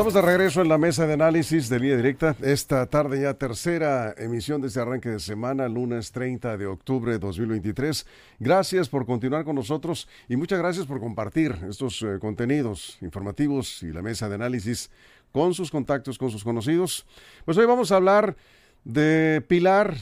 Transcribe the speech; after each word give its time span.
Estamos 0.00 0.14
de 0.14 0.22
regreso 0.22 0.62
en 0.62 0.70
la 0.70 0.78
mesa 0.78 1.06
de 1.06 1.12
análisis 1.12 1.68
de 1.68 1.78
línea 1.78 1.98
directa. 1.98 2.34
Esta 2.40 2.86
tarde 2.86 3.20
ya 3.20 3.34
tercera 3.34 4.14
emisión 4.16 4.62
de 4.62 4.68
este 4.68 4.80
arranque 4.80 5.10
de 5.10 5.20
semana, 5.20 5.68
lunes 5.68 6.10
30 6.10 6.56
de 6.56 6.64
octubre 6.64 7.12
de 7.12 7.18
2023. 7.18 8.06
Gracias 8.38 8.88
por 8.88 9.04
continuar 9.04 9.44
con 9.44 9.56
nosotros 9.56 10.08
y 10.26 10.36
muchas 10.36 10.58
gracias 10.58 10.86
por 10.86 11.00
compartir 11.00 11.54
estos 11.68 12.00
eh, 12.00 12.18
contenidos 12.18 12.96
informativos 13.02 13.82
y 13.82 13.92
la 13.92 14.00
mesa 14.00 14.30
de 14.30 14.36
análisis 14.36 14.90
con 15.32 15.52
sus 15.52 15.70
contactos, 15.70 16.16
con 16.16 16.30
sus 16.30 16.44
conocidos. 16.44 17.04
Pues 17.44 17.58
hoy 17.58 17.66
vamos 17.66 17.92
a 17.92 17.96
hablar 17.96 18.38
de 18.84 19.44
Pilar, 19.48 19.96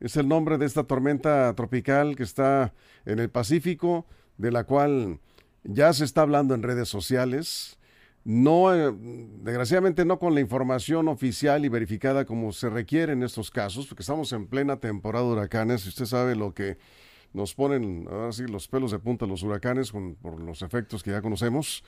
es 0.00 0.16
el 0.16 0.26
nombre 0.26 0.58
de 0.58 0.66
esta 0.66 0.82
tormenta 0.82 1.54
tropical 1.54 2.16
que 2.16 2.24
está 2.24 2.74
en 3.04 3.20
el 3.20 3.30
Pacífico, 3.30 4.06
de 4.38 4.50
la 4.50 4.64
cual 4.64 5.20
ya 5.62 5.92
se 5.92 6.04
está 6.04 6.22
hablando 6.22 6.52
en 6.52 6.64
redes 6.64 6.88
sociales 6.88 7.75
no, 8.26 8.74
eh, 8.74 8.92
desgraciadamente 9.44 10.04
no 10.04 10.18
con 10.18 10.34
la 10.34 10.40
información 10.40 11.06
oficial 11.06 11.64
y 11.64 11.68
verificada 11.68 12.24
como 12.24 12.50
se 12.50 12.68
requiere 12.68 13.12
en 13.12 13.22
estos 13.22 13.52
casos, 13.52 13.86
porque 13.86 14.02
estamos 14.02 14.32
en 14.32 14.48
plena 14.48 14.78
temporada 14.78 15.24
de 15.24 15.32
huracanes 15.32 15.86
y 15.86 15.90
usted 15.90 16.06
sabe 16.06 16.34
lo 16.34 16.52
que 16.52 16.76
nos 17.32 17.54
ponen 17.54 18.08
ahora 18.10 18.32
sí 18.32 18.44
los 18.48 18.66
pelos 18.66 18.90
de 18.90 18.98
punta 18.98 19.26
los 19.26 19.44
huracanes 19.44 19.92
por 19.92 20.40
los 20.40 20.62
efectos 20.62 21.04
que 21.04 21.12
ya 21.12 21.22
conocemos. 21.22 21.84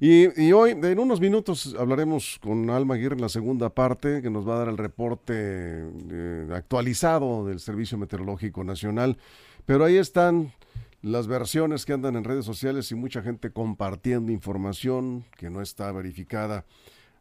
Y, 0.00 0.50
hoy, 0.50 0.72
en 0.72 0.98
unos 0.98 1.20
minutos, 1.20 1.76
hablaremos 1.78 2.40
con 2.42 2.68
Alma 2.68 2.94
Aguirre 2.94 3.14
en 3.14 3.22
la 3.22 3.28
segunda 3.28 3.70
parte, 3.70 4.20
que 4.22 4.28
nos 4.28 4.46
va 4.46 4.56
a 4.56 4.58
dar 4.58 4.68
el 4.68 4.78
reporte 4.78 5.34
eh, 5.36 6.48
actualizado 6.52 7.46
del 7.46 7.60
Servicio 7.60 7.96
Meteorológico 7.96 8.64
Nacional. 8.64 9.18
Pero 9.64 9.84
ahí 9.84 9.96
están 9.96 10.52
las 11.02 11.26
versiones 11.26 11.84
que 11.84 11.92
andan 11.92 12.16
en 12.16 12.24
redes 12.24 12.44
sociales 12.44 12.90
y 12.90 12.94
mucha 12.94 13.22
gente 13.22 13.50
compartiendo 13.50 14.32
información 14.32 15.24
que 15.36 15.50
no 15.50 15.62
está 15.62 15.92
verificada. 15.92 16.64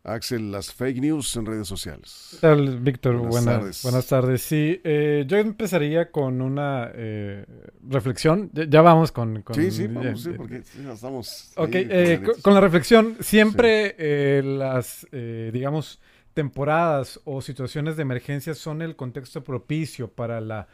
Axel, 0.06 0.52
las 0.52 0.72
fake 0.72 1.02
news 1.02 1.36
en 1.36 1.48
redes 1.48 1.68
sociales. 1.68 2.30
¿Qué 2.32 2.38
tal, 2.38 2.80
Víctor? 2.80 3.18
Buenas, 3.18 3.46
tardes. 3.46 3.84
Buenas 3.84 4.08
tardes. 4.08 4.42
Sí, 4.44 4.80
eh, 4.84 5.26
yo 5.28 5.38
empezaría 5.38 6.12
con 6.12 6.42
una 6.42 6.92
eh, 6.94 7.44
reflexión. 7.90 8.52
Ya, 8.54 8.82
vamos 8.82 9.12
con, 9.12 9.44
Sí, 9.54 9.72
sí, 9.72 9.88
vamos, 9.88 10.22
sí, 10.22 10.30
porque 10.38 10.62
ya 10.84 10.94
estamos... 10.94 11.52
Ok, 11.56 11.70
eh, 11.74 12.22
con, 12.44 12.54
la 12.54 12.62
reflexión, 12.62 13.18
siempre 13.20 14.44
las, 14.44 15.08
digamos, 15.12 16.00
temporadas 16.36 17.20
o 17.26 17.42
situaciones 17.42 17.96
de 17.96 18.04
emergencia 18.04 18.54
son 18.54 18.84
el 18.84 18.96
contexto 18.96 19.44
propicio 19.44 20.08
para 20.08 20.40
la 20.40 20.68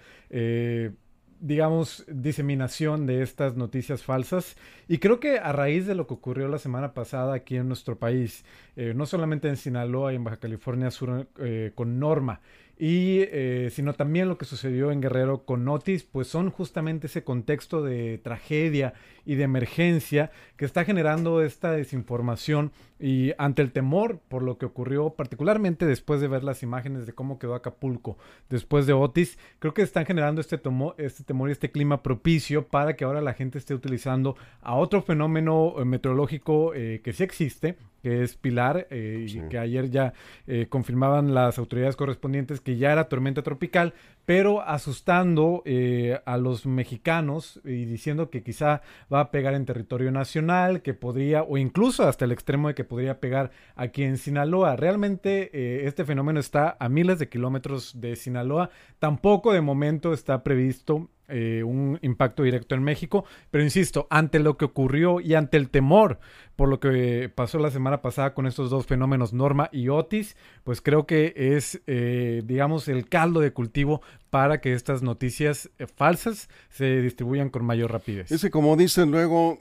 digamos, 1.42 2.06
diseminación 2.08 3.08
de 3.08 3.24
estas 3.24 3.58
noticias 3.58 4.04
falsas. 4.04 4.56
Y 4.88 5.00
creo 5.00 5.20
que 5.20 5.40
a 5.40 5.52
raíz 5.52 5.88
de 5.88 5.96
lo 5.96 6.08
que 6.08 6.14
ocurrió 6.14 6.48
la 6.48 6.60
semana 6.60 6.94
pasada 6.94 7.34
aquí 7.34 7.58
en 7.58 7.68
nuestro 7.68 7.98
país, 7.98 8.46
eh, 8.76 8.94
no 8.96 9.06
solamente 9.06 9.50
en 9.50 9.58
Sinaloa 9.58 10.14
y 10.14 10.16
en 10.16 10.24
Baja 10.24 10.38
California 10.38 10.92
Sur 10.92 11.28
eh, 11.40 11.72
con 11.76 12.00
Norma, 12.00 12.42
y 12.78 13.20
eh, 13.32 13.70
sino 13.72 13.94
también 13.94 14.28
lo 14.28 14.40
que 14.40 14.46
sucedió 14.46 14.92
en 14.92 15.02
Guerrero 15.02 15.46
con 15.46 15.68
Otis, 15.68 16.04
pues 16.04 16.28
son 16.28 16.50
justamente 16.50 17.08
ese 17.08 17.24
contexto 17.24 17.84
de 17.84 18.18
tragedia 18.18 18.94
y 19.26 19.36
de 19.36 19.44
emergencia 19.44 20.32
que 20.58 20.66
está 20.66 20.86
generando 20.86 21.42
esta 21.42 21.72
desinformación 21.72 22.72
y 23.00 23.34
ante 23.38 23.62
el 23.62 23.72
temor 23.72 24.20
por 24.28 24.44
lo 24.44 24.58
que 24.58 24.66
ocurrió, 24.66 25.12
particularmente 25.12 25.86
después 25.86 26.22
de 26.22 26.28
ver 26.28 26.44
las 26.44 26.62
imágenes 26.64 27.06
de 27.06 27.14
cómo 27.14 27.40
quedó 27.40 27.56
Acapulco 27.56 28.18
después 28.50 28.86
de 28.86 28.94
Otis, 28.94 29.40
creo 29.60 29.74
que 29.74 29.82
están 29.82 30.06
generando 30.06 30.40
este, 30.40 30.62
este 30.98 31.24
temor 31.24 31.50
y 31.50 31.52
este 31.52 31.72
clima 31.72 32.04
propicio 32.04 32.68
para 32.68 32.96
que 32.96 33.06
ahora 33.06 33.22
la 33.22 33.34
gente 33.34 33.58
esté 33.58 33.74
utilizando 33.74 34.36
a 34.62 34.76
otro 34.76 35.02
fenómeno 35.02 35.76
eh, 35.78 35.86
meteorológico 35.86 36.74
eh, 36.76 37.02
que 37.04 37.14
sí 37.14 37.24
existe, 37.24 37.78
que 38.02 38.24
es 38.24 38.36
Pilar, 38.36 38.88
eh, 38.90 39.26
y 39.28 39.42
que 39.50 39.58
ayer 39.58 39.90
ya 39.90 40.14
eh, 40.48 40.68
confirmaban 40.68 41.34
las 41.34 41.58
autoridades 41.60 41.96
correspondientes 41.96 42.60
que 42.60 42.78
ya 42.78 42.92
era 42.92 43.06
tormenta 43.06 43.44
tropical, 43.44 43.94
pero 44.26 44.62
asustando 44.62 45.62
eh, 45.66 46.20
a 46.26 46.38
los 46.38 46.66
mexicanos 46.66 47.60
y 47.64 47.86
diciendo 47.86 48.30
que 48.30 48.44
quizá 48.44 48.82
va 49.12 49.22
a 49.22 49.32
pegar 49.32 49.54
en 49.54 49.66
territorio 49.66 50.12
nacional, 50.12 50.82
que 50.82 50.94
podría, 50.94 51.44
o 51.44 51.58
incluso 51.58 52.08
hasta 52.08 52.26
el 52.26 52.32
extremo 52.32 52.68
de 52.68 52.76
que 52.76 52.84
podría 52.84 53.20
pegar 53.20 53.52
aquí 53.76 54.04
en 54.04 54.18
Sinaloa. 54.18 54.76
Realmente 54.76 55.86
este 55.88 56.06
fenómeno 56.06 56.40
está 56.40 56.78
a 56.80 56.90
miles 56.90 57.20
de 57.20 57.30
kilómetros 57.30 58.00
de 58.00 58.16
Sinaloa. 58.16 58.70
Tampoco 59.00 59.54
de 59.54 59.62
momento 59.62 60.14
está 60.14 60.44
previsto 60.44 61.10
eh, 61.32 61.64
un 61.64 61.98
impacto 62.02 62.44
directo 62.44 62.76
en 62.76 62.84
México. 62.84 63.26
Pero 63.50 63.64
insisto, 63.64 64.08
ante 64.10 64.40
lo 64.40 64.58
que 64.58 64.66
ocurrió 64.66 65.20
y 65.20 65.34
ante 65.34 65.58
el 65.58 65.70
temor 65.70 66.20
por 66.56 66.70
lo 66.70 66.80
que 66.80 67.32
pasó 67.34 67.58
la 67.58 67.72
semana 67.72 68.02
pasada 68.02 68.34
con 68.34 68.46
estos 68.46 68.70
dos 68.70 68.86
fenómenos, 68.86 69.34
Norma 69.34 69.70
y 69.72 69.90
Otis, 69.90 70.36
pues 70.64 70.82
creo 70.82 71.08
que 71.08 71.34
es, 71.36 71.82
eh, 71.88 72.44
digamos, 72.46 72.88
el 72.88 73.10
caldo 73.10 73.40
de 73.40 73.52
cultivo 73.52 74.02
para 74.30 74.62
que 74.62 74.74
estas 74.74 75.02
noticias 75.02 75.72
eh, 75.80 75.88
falsas 75.88 76.50
se 76.70 77.02
distribuyan 77.02 77.50
con 77.50 77.66
mayor 77.66 77.92
rapidez. 77.92 78.32
Ese, 78.32 78.52
como 78.52 78.76
dicen 78.76 79.10
luego, 79.10 79.58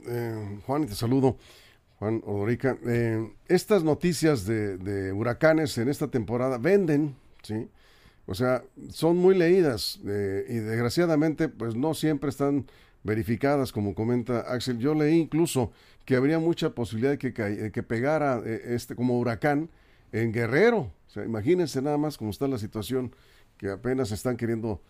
Juan, 0.65 0.85
te 0.85 0.93
saludo. 0.93 1.37
Juan 1.97 2.21
Odorica, 2.25 2.77
estas 3.47 3.83
noticias 3.83 4.45
de 4.45 5.13
huracanes 5.13 5.77
en 5.77 5.87
esta 5.87 6.07
temporada 6.07 6.57
venden, 6.57 7.15
¿sí? 7.43 7.67
O 8.31 8.33
sea, 8.33 8.63
son 8.91 9.17
muy 9.17 9.37
leídas 9.37 9.99
eh, 10.07 10.45
y 10.47 10.53
desgraciadamente 10.55 11.49
pues 11.49 11.75
no 11.75 11.93
siempre 11.93 12.29
están 12.29 12.65
verificadas, 13.03 13.73
como 13.73 13.93
comenta 13.93 14.39
Axel. 14.39 14.79
Yo 14.79 14.93
leí 14.93 15.19
incluso 15.19 15.73
que 16.05 16.15
habría 16.15 16.39
mucha 16.39 16.69
posibilidad 16.69 17.11
de 17.11 17.17
que, 17.17 17.71
que 17.73 17.83
pegara 17.83 18.41
eh, 18.45 18.61
este 18.67 18.95
como 18.95 19.19
huracán 19.19 19.69
en 20.13 20.31
Guerrero. 20.31 20.93
O 21.07 21.09
sea, 21.09 21.25
imagínense 21.25 21.81
nada 21.81 21.97
más 21.97 22.17
cómo 22.17 22.31
está 22.31 22.47
la 22.47 22.57
situación 22.57 23.13
que 23.57 23.69
apenas 23.69 24.13
están 24.13 24.37
queriendo 24.37 24.81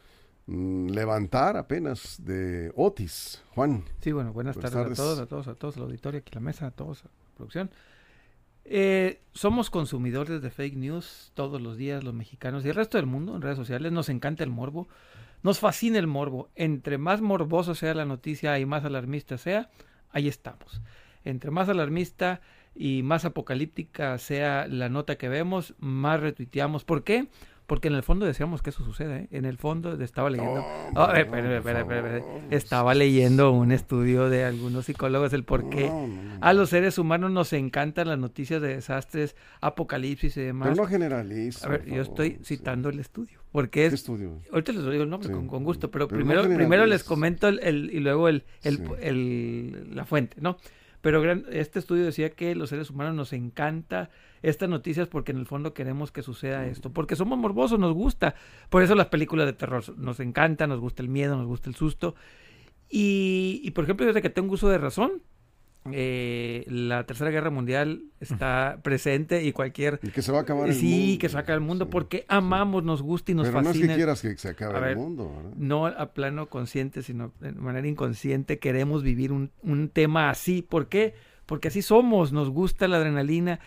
mm, 0.45 0.89
levantar 0.89 1.57
apenas 1.57 2.23
de 2.23 2.71
Otis. 2.75 3.41
Juan. 3.55 3.83
Sí, 4.01 4.11
bueno, 4.11 4.33
buenas, 4.33 4.55
tardes, 4.55 4.75
a 4.75 4.93
todos, 4.93 5.17
a 5.17 5.25
todos, 5.25 5.47
a 5.47 5.55
todos, 5.55 5.77
al 5.77 5.83
auditorio, 5.83 6.19
aquí 6.19 6.29
la 6.35 6.41
mesa, 6.41 6.67
a 6.67 6.71
todos, 6.71 7.05
a 7.05 7.07
la 7.07 7.35
producción. 7.37 7.71
Eh, 8.63 9.21
somos 9.33 9.69
consumidores 9.69 10.41
de 10.41 10.49
fake 10.49 10.75
news 10.75 11.31
todos 11.33 11.61
los 11.61 11.77
días, 11.77 12.03
los 12.03 12.13
mexicanos 12.13 12.65
y 12.65 12.69
el 12.69 12.75
resto 12.75 12.97
del 12.97 13.07
mundo 13.07 13.35
en 13.35 13.41
redes 13.41 13.57
sociales. 13.57 13.91
Nos 13.91 14.09
encanta 14.09 14.43
el 14.43 14.49
morbo, 14.49 14.87
nos 15.43 15.59
fascina 15.59 15.99
el 15.99 16.07
morbo. 16.07 16.49
Entre 16.55 16.97
más 16.97 17.21
morboso 17.21 17.75
sea 17.75 17.93
la 17.93 18.05
noticia 18.05 18.57
y 18.59 18.65
más 18.65 18.85
alarmista 18.85 19.37
sea, 19.37 19.69
ahí 20.11 20.27
estamos. 20.27 20.81
Entre 21.23 21.51
más 21.51 21.69
alarmista 21.69 22.41
y 22.75 23.03
más 23.03 23.25
apocalíptica 23.25 24.17
sea 24.17 24.67
la 24.67 24.89
nota 24.89 25.17
que 25.17 25.29
vemos, 25.29 25.75
más 25.79 26.19
retuiteamos. 26.19 26.83
¿Por 26.83 27.03
qué? 27.03 27.27
En 27.87 27.95
el 27.95 28.03
fondo 28.03 28.25
deseamos 28.25 28.61
que 28.61 28.71
eso 28.71 28.83
suceda, 28.83 29.17
¿eh? 29.17 29.27
En 29.31 29.45
el 29.45 29.57
fondo 29.57 29.93
estaba 30.01 30.29
leyendo... 30.29 30.65
estaba 32.49 32.93
leyendo 32.93 33.51
un 33.51 33.71
estudio 33.71 34.29
de 34.29 34.43
algunos 34.43 34.85
psicólogos 34.85 35.31
el 35.33 35.43
por 35.43 35.69
qué 35.69 35.91
a 36.41 36.53
los 36.53 36.69
seres 36.69 36.97
humanos 36.97 37.31
nos 37.31 37.53
encantan 37.53 38.09
las 38.09 38.19
noticias 38.19 38.61
de 38.61 38.75
desastres, 38.75 39.35
apocalipsis 39.61 40.35
y 40.37 40.41
demás. 40.41 40.69
Pero 40.69 40.83
no 40.83 40.87
generaliza. 40.89 41.67
A 41.67 41.69
ver, 41.69 41.85
yo 41.85 42.01
estoy 42.01 42.39
citando 42.43 42.89
el 42.89 42.99
estudio. 42.99 43.39
Porque 43.51 43.85
es... 43.85 43.93
estudio? 43.93 44.39
Ahorita 44.51 44.71
les 44.71 44.83
digo 44.83 45.03
el 45.03 45.09
nombre 45.09 45.31
con, 45.31 45.63
gusto, 45.63 45.91
pero, 45.91 46.07
primero, 46.07 46.43
primero 46.43 46.85
les 46.85 47.03
comento 47.03 47.47
el, 47.47 47.89
y 47.93 47.99
luego 47.99 48.27
el, 48.29 48.43
el, 48.63 49.95
la 49.95 50.05
fuente, 50.05 50.37
¿no? 50.39 50.57
Pero 51.01 51.23
este 51.49 51.79
estudio 51.79 52.05
decía 52.05 52.29
que 52.29 52.55
los 52.55 52.69
seres 52.69 52.89
humanos 52.89 53.15
nos 53.15 53.33
encanta 53.33 54.09
estas 54.43 54.69
noticias 54.69 55.07
porque 55.07 55.31
en 55.31 55.39
el 55.39 55.45
fondo 55.45 55.73
queremos 55.73 56.11
que 56.11 56.21
suceda 56.21 56.67
esto, 56.67 56.91
porque 56.91 57.15
somos 57.15 57.37
morbosos, 57.37 57.79
nos 57.79 57.93
gusta. 57.93 58.35
Por 58.69 58.83
eso 58.83 58.95
las 58.95 59.07
películas 59.07 59.47
de 59.47 59.53
terror 59.53 59.83
nos 59.97 60.19
encantan, 60.19 60.69
nos 60.69 60.79
gusta 60.79 61.01
el 61.01 61.09
miedo, 61.09 61.35
nos 61.35 61.47
gusta 61.47 61.69
el 61.69 61.75
susto. 61.75 62.15
Y, 62.93 63.71
por 63.71 63.85
ejemplo, 63.85 64.05
desde 64.05 64.21
que 64.21 64.29
tengo 64.29 64.53
uso 64.53 64.67
de 64.69 64.77
razón, 64.77 65.21
eh, 65.91 66.63
la 66.67 67.05
tercera 67.05 67.31
guerra 67.31 67.49
mundial 67.49 68.03
está 68.19 68.79
presente 68.83 69.43
y 69.43 69.51
cualquier 69.51 69.99
y 70.03 70.09
que 70.09 70.21
se 70.21 70.31
va 70.31 70.39
a 70.39 70.41
acabar 70.41 70.67
el 70.67 70.75
sí 70.75 70.85
mundo. 71.07 71.19
que 71.19 71.29
se 71.29 71.53
el 71.53 71.59
mundo 71.59 71.89
porque 71.89 72.23
amamos 72.27 72.83
nos 72.83 73.01
gusta 73.01 73.31
y 73.31 73.35
nos 73.35 73.47
pero 73.47 73.63
fascina 73.63 73.87
no 73.87 73.91
es 73.93 73.95
que 73.95 73.95
quieras 73.95 74.21
que 74.21 74.37
se 74.37 74.49
acabe 74.49 74.79
ver, 74.79 74.89
el 74.91 74.97
mundo 74.97 75.33
¿verdad? 75.35 75.51
no 75.57 75.87
a 75.87 76.13
plano 76.13 76.49
consciente 76.49 77.01
sino 77.01 77.33
de 77.39 77.51
manera 77.53 77.87
inconsciente 77.87 78.59
queremos 78.59 79.01
vivir 79.01 79.31
un, 79.31 79.51
un 79.63 79.89
tema 79.89 80.29
así 80.29 80.61
¿por 80.61 80.87
qué? 80.87 81.15
porque 81.47 81.69
así 81.69 81.81
somos 81.81 82.31
nos 82.31 82.51
gusta 82.51 82.87
la 82.87 82.97
adrenalina 82.97 83.59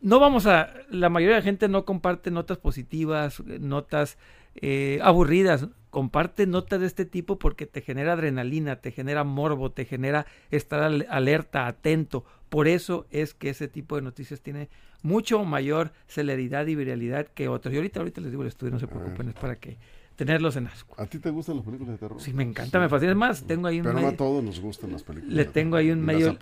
no 0.00 0.20
vamos 0.20 0.46
a 0.46 0.72
la 0.88 1.08
mayoría 1.08 1.34
de 1.34 1.40
la 1.40 1.44
gente 1.44 1.68
no 1.68 1.84
comparte 1.84 2.30
notas 2.30 2.58
positivas 2.58 3.42
notas 3.44 4.18
eh, 4.60 4.98
aburridas 5.02 5.68
comparte 5.90 6.46
notas 6.46 6.80
de 6.80 6.86
este 6.86 7.06
tipo 7.06 7.38
porque 7.38 7.64
te 7.66 7.80
genera 7.80 8.12
adrenalina, 8.12 8.76
te 8.76 8.90
genera 8.92 9.24
morbo, 9.24 9.72
te 9.72 9.84
genera 9.86 10.26
estar 10.50 10.82
al- 10.82 11.06
alerta, 11.08 11.66
atento. 11.66 12.24
Por 12.50 12.68
eso 12.68 13.06
es 13.10 13.32
que 13.34 13.48
ese 13.48 13.66
tipo 13.68 13.96
de 13.96 14.02
noticias 14.02 14.40
tiene 14.42 14.68
mucho 15.02 15.42
mayor 15.44 15.92
celeridad 16.06 16.66
y 16.66 16.74
viralidad 16.74 17.26
que 17.28 17.48
otros. 17.48 17.72
Y 17.72 17.76
ahorita, 17.78 18.00
ahorita 18.00 18.20
les 18.20 18.30
digo 18.30 18.42
el 18.42 18.48
estudio, 18.48 18.72
no 18.72 18.78
se 18.78 18.86
preocupen, 18.88 19.28
es 19.30 19.34
para 19.34 19.56
que 19.56 19.78
tenerlos 20.16 20.56
en 20.56 20.66
asco. 20.66 20.94
¿A 21.00 21.06
ti 21.06 21.18
te 21.18 21.30
gustan 21.30 21.56
las 21.56 21.64
películas 21.64 21.92
de 21.92 21.98
terror? 21.98 22.20
Sí, 22.20 22.32
me 22.32 22.42
encanta, 22.42 22.78
me 22.78 22.88
fascina. 22.88 23.12
Es 23.12 23.16
más, 23.18 23.46
tengo 23.46 23.66
ahí 23.66 23.78
un, 23.78 23.82
Pero 23.84 23.94
no 23.94 24.00
medio, 24.00 24.14
a 24.14 24.16
todos 24.16 24.44
nos 24.44 24.60
gustan 24.60 24.92
las 24.92 25.02
películas. 25.02 25.34
le 25.34 25.44
tengo 25.46 25.76
ahí 25.76 25.90
un 25.90 26.00
medio- 26.04 26.36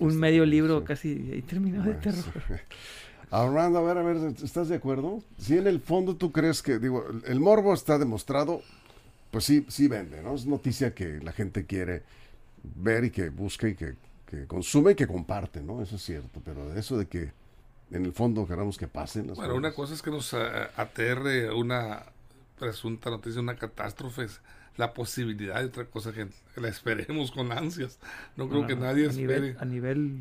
un 0.00 0.16
medio 0.18 0.44
libro 0.44 0.80
sí. 0.80 0.84
casi 0.86 1.30
ahí 1.32 1.42
terminado 1.42 1.84
de 1.84 1.94
terror. 1.94 2.22
sí. 2.46 2.54
Armando, 3.30 3.78
a 3.78 3.82
ver, 3.82 3.98
a 3.98 4.02
ver, 4.02 4.16
¿estás 4.42 4.68
de 4.68 4.76
acuerdo? 4.76 5.22
Si 5.38 5.56
en 5.56 5.66
el 5.66 5.80
fondo 5.80 6.16
tú 6.16 6.32
crees 6.32 6.62
que, 6.62 6.78
digo, 6.78 7.04
el- 7.26 7.40
morbo 7.40 7.72
está 7.74 7.96
demostrado, 7.98 8.62
pues 9.30 9.44
sí, 9.44 9.64
sí 9.68 9.88
vende, 9.88 10.22
¿no? 10.22 10.34
Es 10.34 10.46
noticia 10.46 10.94
que 10.94 11.20
la 11.20 11.32
gente 11.32 11.64
quiere 11.64 12.02
ver 12.62 13.04
y 13.04 13.10
que 13.10 13.28
busca 13.30 13.68
y 13.68 13.74
que, 13.76 13.94
que 14.26 14.46
consume 14.46 14.92
y 14.92 14.94
que 14.96 15.06
comparte, 15.06 15.62
¿no? 15.62 15.82
Eso 15.82 15.96
es 15.96 16.02
cierto, 16.02 16.40
pero 16.44 16.74
eso 16.74 16.98
de 16.98 17.06
que 17.06 17.32
en 17.92 18.04
el 18.04 18.12
fondo 18.12 18.46
queramos 18.46 18.76
que 18.78 18.88
pasen 18.88 19.28
las 19.28 19.36
Bueno, 19.36 19.54
cosas. 19.54 19.58
una 19.58 19.74
cosa 19.74 19.94
es 19.94 20.02
que 20.02 20.10
nos 20.10 20.34
ah, 20.34 20.70
aterre 20.76 21.52
una 21.52 22.04
presunta 22.58 23.10
noticia, 23.10 23.40
una 23.40 23.56
catástrofe, 23.56 24.24
es 24.24 24.40
la 24.76 24.92
posibilidad 24.94 25.60
y 25.62 25.66
otra 25.66 25.84
cosa 25.86 26.12
que 26.12 26.28
la 26.56 26.68
esperemos 26.68 27.30
con 27.32 27.52
ansias. 27.52 27.98
No 28.36 28.48
creo 28.48 28.66
que 28.66 28.72
Ah, 28.74 28.76
nadie 28.76 29.08
a 29.08 29.12
nivel, 29.12 29.44
espere 29.44 29.60
a 29.60 29.64
nivel 29.64 30.18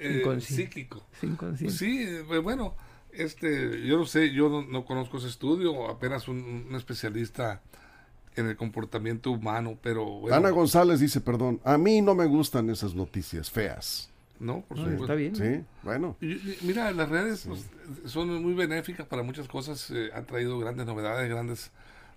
eh, 0.00 0.40
psíquico. 0.40 1.02
Sí, 1.68 2.02
eh, 2.02 2.22
bueno, 2.42 2.74
este, 3.12 3.86
yo 3.86 3.98
no 3.98 4.06
sé, 4.06 4.32
yo 4.32 4.48
no, 4.48 4.62
no 4.62 4.84
conozco 4.84 5.18
ese 5.18 5.28
estudio, 5.28 5.88
apenas 5.88 6.28
un, 6.28 6.66
un 6.68 6.74
especialista 6.76 7.60
en 8.36 8.46
el 8.46 8.56
comportamiento 8.56 9.30
humano, 9.32 9.76
pero 9.82 10.04
bueno, 10.20 10.36
Ana 10.36 10.50
González 10.50 11.00
dice, 11.00 11.20
perdón, 11.20 11.60
a 11.64 11.76
mí 11.76 12.00
no 12.00 12.14
me 12.14 12.26
gustan 12.26 12.70
esas 12.70 12.94
noticias 12.94 13.50
feas. 13.50 14.08
no, 14.38 14.62
por 14.62 14.78
No, 14.78 14.84
supuesto. 14.84 15.04
está 15.04 15.14
bien. 15.16 15.34
Sí, 15.36 15.64
bueno. 15.82 16.16
Y- 16.20 16.40
Mira, 16.62 16.92
las 16.92 17.08
redes 17.08 17.44
pues, 17.46 17.66
son 18.06 18.40
muy 18.42 18.54
benéficas 18.54 19.06
para 19.06 19.22
muchas 19.22 19.48
cosas, 19.48 19.90
eh, 19.90 20.10
han 20.14 20.24
traído 20.26 20.58
grandes 20.58 20.86
novedades, 20.86 21.28
grandes 21.28 21.70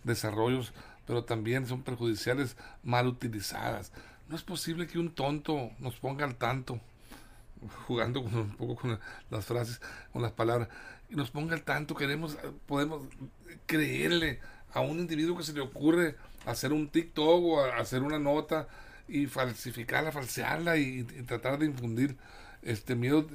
desarrollos, 0.03 0.71
pero 1.07 1.24
también 1.25 1.65
son 1.68 1.81
perjudiciales 1.81 2.56
mal 2.83 3.07
utilizadas. 3.07 3.91
No 4.30 4.35
es 4.38 4.44
posible 4.44 4.88
que 4.88 5.00
un 5.00 5.09
tonto 5.13 5.71
nos 5.80 5.95
ponga 5.95 6.25
al 6.25 6.35
tanto, 6.35 6.80
jugando 7.88 8.24
con, 8.24 8.36
un 8.36 8.56
poco 8.56 8.75
con 8.75 9.00
las 9.30 9.45
frases, 9.45 9.81
con 10.12 10.21
las 10.21 10.31
palabras, 10.31 10.69
y 11.10 11.15
nos 11.15 11.31
ponga 11.31 11.54
al 11.54 11.63
tanto, 11.63 11.95
queremos, 11.95 12.38
podemos 12.65 13.01
creerle 13.65 14.39
a 14.74 14.81
un 14.81 15.00
individuo 15.00 15.38
que 15.38 15.44
se 15.44 15.54
le 15.54 15.62
ocurre 15.62 16.15
hacer 16.45 16.74
un 16.74 16.88
TikTok 16.88 17.44
o 17.44 17.63
hacer 17.63 18.01
una 18.01 18.19
nota 18.19 18.68
y 19.07 19.27
falsificarla, 19.27 20.12
falsearla 20.12 20.77
y, 20.77 21.00
y 21.00 21.24
tratar 21.24 21.60
de 21.60 21.68
infundir 21.68 22.18
este 22.62 22.95
miedo 22.95 23.27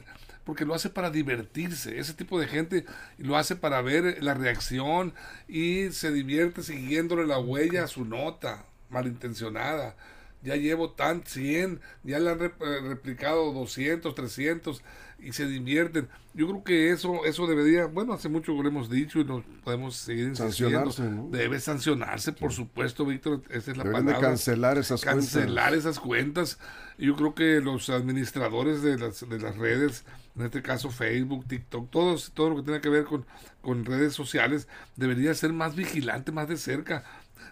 porque 0.49 0.65
lo 0.65 0.73
hace 0.73 0.89
para 0.89 1.11
divertirse, 1.11 1.99
ese 1.99 2.15
tipo 2.15 2.41
de 2.41 2.49
gente 2.49 2.87
lo 3.19 3.37
hace 3.37 3.55
para 3.55 3.83
ver 3.83 4.25
la 4.25 4.33
reacción 4.33 5.13
y 5.47 5.91
se 5.91 6.11
divierte 6.11 6.63
siguiéndole 6.63 7.27
la 7.27 7.39
huella 7.39 7.85
a 7.85 7.87
su 7.87 8.07
nota 8.07 8.65
malintencionada. 8.89 9.95
Ya 10.43 10.57
llevo 10.57 10.91
tan 10.93 11.25
100, 11.27 11.81
ya 12.05 12.19
le 12.21 12.31
han 12.31 12.39
rep- 12.39 12.61
eh, 12.61 12.81
replicado 12.89 13.53
200, 13.53 14.15
300 14.15 14.83
y 15.19 15.33
se 15.33 15.47
divierten. 15.49 16.09
Yo 16.33 16.47
creo 16.47 16.63
que 16.63 16.91
eso 16.91 17.25
eso 17.25 17.47
debería, 17.49 17.87
bueno, 17.87 18.13
hace 18.13 18.29
mucho 18.29 18.53
lo 18.53 18.69
hemos 18.69 18.89
dicho 18.89 19.19
y 19.21 19.25
nos 19.25 19.43
podemos 19.65 19.97
seguir 19.97 20.29
insistiendo. 20.29 20.93
Sancionarse, 20.93 21.03
¿no? 21.23 21.29
Debe 21.31 21.59
sancionarse, 21.59 22.33
por 22.33 22.53
supuesto, 22.53 23.05
Víctor, 23.05 23.43
esa 23.51 23.73
es 23.73 23.77
la 23.77 23.83
de 23.83 23.91
palabra 23.91 24.21
cancelar 24.21 24.79
esas 24.79 25.01
cancelar 25.03 25.71
cuentas. 25.71 25.79
esas 25.81 25.99
cuentas. 26.01 26.59
Yo 26.99 27.17
creo 27.17 27.35
que 27.35 27.61
los 27.61 27.91
administradores 27.91 28.83
de 28.83 28.97
las, 28.99 29.29
de 29.29 29.39
las 29.41 29.57
redes, 29.57 30.05
en 30.37 30.45
este 30.47 30.63
caso 30.63 30.91
Facebook, 30.91 31.47
TikTok, 31.49 31.91
todos, 31.91 32.31
todo 32.33 32.51
lo 32.51 32.57
que 32.57 32.63
tenga 32.63 32.81
que 32.81 32.89
ver 32.89 33.05
con, 33.05 33.27
con 33.61 33.85
redes 33.85 34.15
sociales, 34.15 34.69
debería 34.95 35.35
ser 35.35 35.53
más 35.53 35.75
vigilante, 35.75 36.31
más 36.31 36.49
de 36.49 36.57
cerca. 36.57 37.05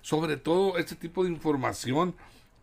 Sobre 0.03 0.37
todo 0.37 0.79
este 0.79 0.95
tipo 0.95 1.25
de 1.25 1.31
información 1.31 2.15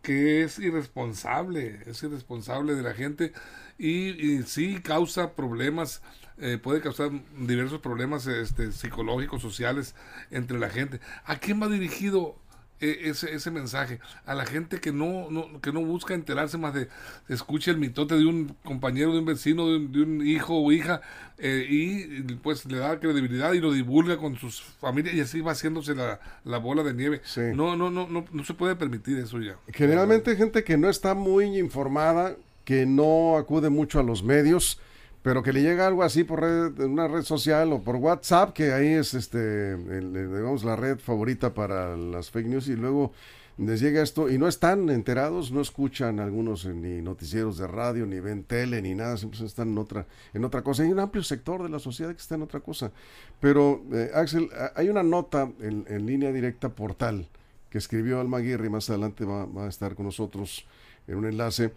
que 0.04 0.42
es 0.42 0.58
irresponsable, 0.58 1.80
es 1.86 2.02
irresponsable 2.02 2.74
de 2.74 2.82
la 2.82 2.92
gente 2.92 3.32
y, 3.78 4.10
y 4.10 4.42
sí 4.44 4.80
causa 4.82 5.32
problemas, 5.32 6.02
eh, 6.38 6.58
puede 6.62 6.82
causar 6.82 7.10
diversos 7.38 7.80
problemas 7.80 8.26
este, 8.26 8.70
psicológicos, 8.70 9.40
sociales 9.40 9.94
entre 10.30 10.58
la 10.58 10.68
gente. 10.68 11.00
¿A 11.24 11.36
quién 11.36 11.60
va 11.60 11.68
dirigido 11.68 12.36
ese, 12.84 13.34
ese 13.34 13.50
mensaje? 13.50 14.00
A 14.26 14.34
la 14.34 14.46
gente 14.46 14.80
que 14.80 14.92
no, 14.92 15.30
no, 15.30 15.60
que 15.60 15.72
no 15.72 15.80
busca 15.84 16.14
enterarse 16.14 16.58
más 16.58 16.74
de, 16.74 16.88
escucha 17.28 17.70
el 17.70 17.78
mitote 17.78 18.16
de 18.16 18.26
un 18.26 18.56
compañero, 18.64 19.12
de 19.12 19.18
un 19.20 19.24
vecino, 19.24 19.68
de 19.68 19.76
un, 19.76 19.92
de 19.92 20.02
un 20.02 20.26
hijo 20.26 20.54
o 20.56 20.72
hija 20.72 21.00
eh, 21.38 21.66
y 21.68 22.22
pues 22.34 22.64
le 22.66 22.78
da 22.78 23.00
credibilidad 23.00 23.52
y 23.52 23.60
lo 23.60 23.72
divulga 23.72 24.16
con 24.16 24.36
sus 24.36 24.62
familias 24.62 25.14
y 25.14 25.20
así 25.20 25.40
va 25.40 25.52
haciéndose 25.52 25.94
la, 25.94 26.20
la 26.44 26.58
bola 26.58 26.82
de 26.82 26.94
nieve. 26.94 27.20
Sí. 27.24 27.40
No, 27.54 27.76
no, 27.76 27.90
no, 27.90 28.06
no, 28.08 28.24
no 28.30 28.44
se 28.44 28.54
puede 28.54 28.76
permitir 28.76 29.18
eso 29.18 29.40
ya. 29.40 29.56
Generalmente 29.72 30.36
gente 30.36 30.64
que 30.64 30.76
no 30.76 30.88
está 30.88 31.14
muy 31.14 31.58
informada, 31.58 32.36
que 32.64 32.86
no 32.86 33.36
acude 33.36 33.70
mucho 33.70 34.00
a 34.00 34.02
los 34.02 34.22
medios, 34.22 34.80
pero 35.24 35.42
que 35.42 35.54
le 35.54 35.62
llega 35.62 35.86
algo 35.86 36.02
así 36.02 36.22
por 36.22 36.42
red, 36.42 36.78
una 36.80 37.08
red 37.08 37.22
social 37.22 37.72
o 37.72 37.82
por 37.82 37.96
WhatsApp, 37.96 38.52
que 38.52 38.74
ahí 38.74 38.88
es 38.88 39.14
este, 39.14 39.74
digamos, 39.74 40.64
la 40.64 40.76
red 40.76 40.98
favorita 40.98 41.54
para 41.54 41.96
las 41.96 42.30
fake 42.30 42.46
news 42.46 42.68
y 42.68 42.76
luego 42.76 43.10
les 43.56 43.80
llega 43.80 44.02
esto 44.02 44.28
y 44.28 44.36
no 44.36 44.48
están 44.48 44.90
enterados, 44.90 45.50
no 45.50 45.62
escuchan 45.62 46.20
algunos 46.20 46.66
eh, 46.66 46.74
ni 46.74 47.00
noticieros 47.00 47.56
de 47.56 47.66
radio, 47.66 48.04
ni 48.04 48.20
ven 48.20 48.44
tele, 48.44 48.82
ni 48.82 48.94
nada, 48.94 49.16
siempre 49.16 49.42
están 49.46 49.68
en 49.68 49.78
otra, 49.78 50.06
en 50.34 50.44
otra 50.44 50.60
cosa. 50.60 50.82
Hay 50.82 50.92
un 50.92 51.00
amplio 51.00 51.22
sector 51.22 51.62
de 51.62 51.70
la 51.70 51.78
sociedad 51.78 52.10
que 52.10 52.20
está 52.20 52.34
en 52.34 52.42
otra 52.42 52.60
cosa. 52.60 52.92
Pero, 53.40 53.82
eh, 53.94 54.10
Axel, 54.12 54.50
hay 54.76 54.90
una 54.90 55.02
nota 55.02 55.50
en, 55.58 55.86
en 55.88 56.04
línea 56.04 56.32
directa 56.32 56.68
portal 56.68 57.26
que 57.70 57.78
escribió 57.78 58.20
Alma 58.20 58.36
Aguirre 58.36 58.66
y 58.66 58.70
más 58.70 58.90
adelante 58.90 59.24
va, 59.24 59.46
va 59.46 59.64
a 59.64 59.68
estar 59.70 59.94
con 59.94 60.04
nosotros 60.04 60.66
en 61.06 61.16
un 61.16 61.24
enlace, 61.24 61.72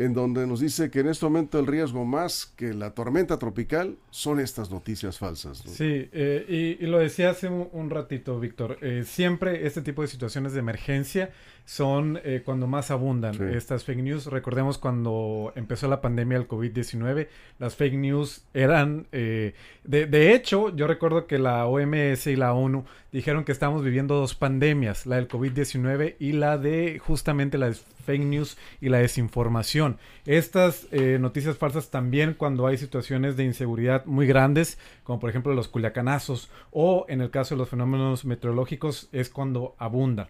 en 0.00 0.14
donde 0.14 0.46
nos 0.46 0.60
dice 0.60 0.90
que 0.90 1.00
en 1.00 1.08
este 1.08 1.26
momento 1.26 1.58
el 1.58 1.66
riesgo 1.66 2.04
más 2.06 2.46
que 2.56 2.72
la 2.72 2.92
tormenta 2.94 3.38
tropical 3.38 3.96
son 4.10 4.40
estas 4.40 4.70
noticias 4.70 5.18
falsas. 5.18 5.64
¿no? 5.66 5.72
Sí, 5.72 6.08
eh, 6.12 6.46
y, 6.80 6.82
y 6.84 6.88
lo 6.88 6.98
decía 6.98 7.30
hace 7.30 7.48
un, 7.48 7.68
un 7.72 7.90
ratito, 7.90 8.40
Víctor. 8.40 8.78
eh, 8.80 9.04
siempre 9.04 9.66
este 9.66 9.82
tipo 9.82 10.00
de 10.02 10.08
situaciones 10.08 10.54
de 10.54 10.60
emergencia 10.60 11.30
son 11.66 12.18
eh, 12.24 12.42
cuando 12.44 12.66
más 12.66 12.90
abundan 12.90 13.34
Sí. 13.34 13.44
estas 13.54 13.84
fake 13.84 14.02
news. 14.02 14.26
Recordemos 14.26 14.78
cuando 14.78 15.52
empezó 15.54 15.86
la 15.86 16.00
pandemia 16.00 16.38
del 16.38 16.48
COVID-19, 16.48 17.28
las 17.58 17.76
fake 17.76 17.94
news 17.94 18.42
eran... 18.54 19.06
eh, 19.12 19.54
de, 19.84 20.06
de 20.06 20.34
hecho, 20.34 20.74
yo 20.74 20.86
recuerdo 20.86 21.26
que 21.26 21.38
la 21.38 21.66
OMS 21.66 22.26
y 22.26 22.36
la 22.36 22.54
ONU 22.54 22.84
dijeron 23.12 23.44
que 23.44 23.52
estamos 23.52 23.84
viviendo 23.84 24.14
dos 24.14 24.34
pandemias, 24.34 25.04
la 25.06 25.16
del 25.16 25.28
COVID-19 25.28 26.16
y 26.18 26.32
la 26.32 26.58
de 26.58 26.98
justamente 26.98 27.58
las 27.58 27.84
fake 28.10 28.24
news 28.24 28.58
y 28.80 28.88
la 28.88 28.98
desinformación. 28.98 29.98
Estas 30.26 30.88
eh, 30.90 31.18
noticias 31.20 31.56
falsas 31.56 31.90
también 31.90 32.34
cuando 32.34 32.66
hay 32.66 32.76
situaciones 32.76 33.36
de 33.36 33.44
inseguridad 33.44 34.04
muy 34.06 34.26
grandes, 34.26 34.78
como 35.04 35.20
por 35.20 35.30
ejemplo 35.30 35.54
los 35.54 35.68
culiacanazos, 35.68 36.50
o 36.72 37.06
en 37.08 37.20
el 37.20 37.30
caso 37.30 37.54
de 37.54 37.60
los 37.60 37.68
fenómenos 37.68 38.24
meteorológicos, 38.24 39.08
es 39.12 39.30
cuando 39.30 39.76
abundan. 39.78 40.28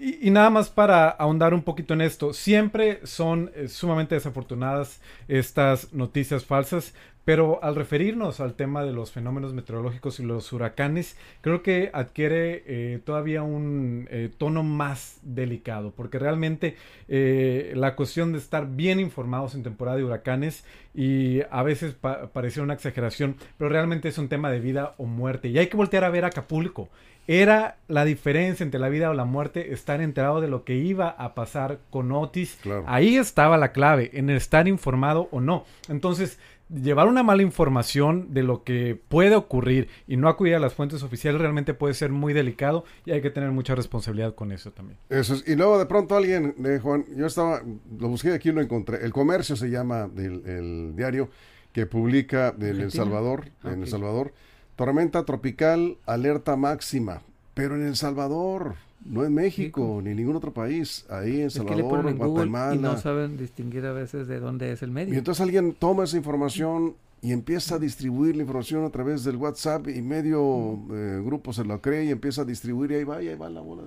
Y, 0.00 0.30
nada 0.30 0.48
más 0.50 0.70
para 0.70 1.08
ahondar 1.08 1.54
un 1.54 1.62
poquito 1.62 1.92
en 1.92 2.02
esto, 2.02 2.32
siempre 2.32 3.00
son 3.04 3.50
eh, 3.54 3.66
sumamente 3.66 4.14
desafortunadas 4.14 5.00
estas 5.26 5.92
noticias 5.92 6.44
falsas, 6.44 6.94
Pero 7.24 7.62
al 7.62 7.74
referirnos 7.74 8.40
al 8.40 8.54
tema 8.54 8.84
de 8.84 8.92
los 8.92 9.12
fenómenos 9.12 9.52
meteorológicos 9.52 10.18
y 10.18 10.22
los 10.22 10.52
huracanes, 10.52 11.16
creo 11.40 11.62
que 11.62 11.90
adquiere 11.92 12.62
eh, 12.66 13.00
todavía 13.04 13.42
un 13.42 14.08
eh, 14.10 14.30
tono 14.36 14.62
más 14.62 15.18
delicado, 15.22 15.92
porque 15.94 16.18
realmente 16.18 16.76
eh, 17.08 17.72
la 17.74 17.96
cuestión 17.96 18.32
de 18.32 18.38
estar 18.38 18.68
bien 18.70 18.98
informados 18.98 19.54
en 19.54 19.62
temporada 19.62 19.98
de 19.98 20.04
huracanes 20.04 20.64
y 20.94 21.42
a 21.50 21.62
veces 21.62 21.94
parece 22.32 22.60
una 22.60 22.74
exageración, 22.74 23.36
pero 23.58 23.68
realmente 23.68 24.08
es 24.08 24.18
un 24.18 24.28
tema 24.28 24.50
de 24.50 24.60
vida 24.60 24.94
o 24.96 25.04
muerte. 25.04 25.48
Y 25.48 25.58
hay 25.58 25.66
que 25.66 25.76
voltear 25.76 26.04
a 26.04 26.10
ver 26.10 26.24
Acapulco 26.24 26.88
era 27.28 27.76
la 27.88 28.06
diferencia 28.06 28.64
entre 28.64 28.80
la 28.80 28.88
vida 28.88 29.10
o 29.10 29.14
la 29.14 29.26
muerte 29.26 29.74
estar 29.74 30.00
enterado 30.00 30.40
de 30.40 30.48
lo 30.48 30.64
que 30.64 30.76
iba 30.76 31.10
a 31.10 31.34
pasar 31.34 31.78
con 31.90 32.10
Otis. 32.10 32.58
Ahí 32.86 33.16
estaba 33.16 33.58
la 33.58 33.72
clave, 33.72 34.10
en 34.14 34.30
estar 34.30 34.66
informado 34.66 35.28
o 35.30 35.42
no. 35.42 35.66
Entonces, 35.90 36.38
llevar 36.68 37.08
una 37.08 37.22
mala 37.22 37.42
información 37.42 38.32
de 38.34 38.42
lo 38.42 38.62
que 38.62 39.00
puede 39.08 39.36
ocurrir 39.36 39.88
y 40.06 40.16
no 40.16 40.28
acudir 40.28 40.54
a 40.54 40.58
las 40.58 40.74
fuentes 40.74 41.02
oficiales 41.02 41.40
realmente 41.40 41.74
puede 41.74 41.94
ser 41.94 42.10
muy 42.10 42.32
delicado 42.32 42.84
y 43.04 43.12
hay 43.12 43.22
que 43.22 43.30
tener 43.30 43.50
mucha 43.50 43.74
responsabilidad 43.74 44.34
con 44.34 44.52
eso 44.52 44.70
también. 44.70 44.98
Eso 45.08 45.34
es. 45.34 45.48
Y 45.48 45.56
luego 45.56 45.78
de 45.78 45.86
pronto 45.86 46.16
alguien, 46.16 46.54
eh, 46.64 46.78
Juan, 46.82 47.04
yo 47.16 47.26
estaba, 47.26 47.62
lo 47.98 48.08
busqué 48.08 48.32
aquí, 48.32 48.52
lo 48.52 48.60
encontré. 48.60 49.04
El 49.04 49.12
Comercio 49.12 49.56
se 49.56 49.70
llama 49.70 50.10
el, 50.16 50.94
diario 50.94 51.30
que 51.72 51.86
publica 51.86 52.54
en 52.58 52.80
El 52.80 52.92
Salvador, 52.92 53.50
en 53.64 53.82
El 53.82 53.88
Salvador, 53.88 54.32
tormenta 54.76 55.24
tropical, 55.24 55.98
alerta 56.06 56.56
máxima, 56.56 57.22
pero 57.54 57.76
en 57.76 57.86
El 57.86 57.96
Salvador. 57.96 58.74
No 59.08 59.24
en 59.24 59.34
México, 59.34 60.00
ni 60.02 60.10
en 60.10 60.16
ningún 60.16 60.36
otro 60.36 60.52
país. 60.52 61.06
Ahí 61.08 61.40
en 61.40 61.50
Salvador, 61.50 62.08
en 62.08 62.18
Guatemala. 62.18 62.74
Y 62.74 62.78
no 62.78 62.96
saben 62.98 63.36
distinguir 63.36 63.86
a 63.86 63.92
veces 63.92 64.28
de 64.28 64.38
dónde 64.38 64.70
es 64.72 64.82
el 64.82 64.90
medio. 64.90 65.14
Y 65.14 65.18
entonces 65.18 65.40
alguien 65.40 65.72
toma 65.72 66.04
esa 66.04 66.16
información 66.16 66.94
y 67.20 67.32
empieza 67.32 67.76
a 67.76 67.78
distribuir 67.78 68.36
la 68.36 68.42
información 68.42 68.84
a 68.84 68.90
través 68.90 69.24
del 69.24 69.36
WhatsApp 69.36 69.88
y 69.88 70.02
medio 70.02 70.78
eh, 70.92 71.20
grupo 71.24 71.52
se 71.52 71.64
lo 71.64 71.80
cree 71.80 72.04
y 72.04 72.10
empieza 72.10 72.42
a 72.42 72.44
distribuir 72.44 72.92
y 72.92 72.94
ahí 72.96 73.04
va, 73.04 73.22
y 73.22 73.28
ahí 73.28 73.34
va 73.34 73.50
la 73.50 73.60
bola. 73.60 73.82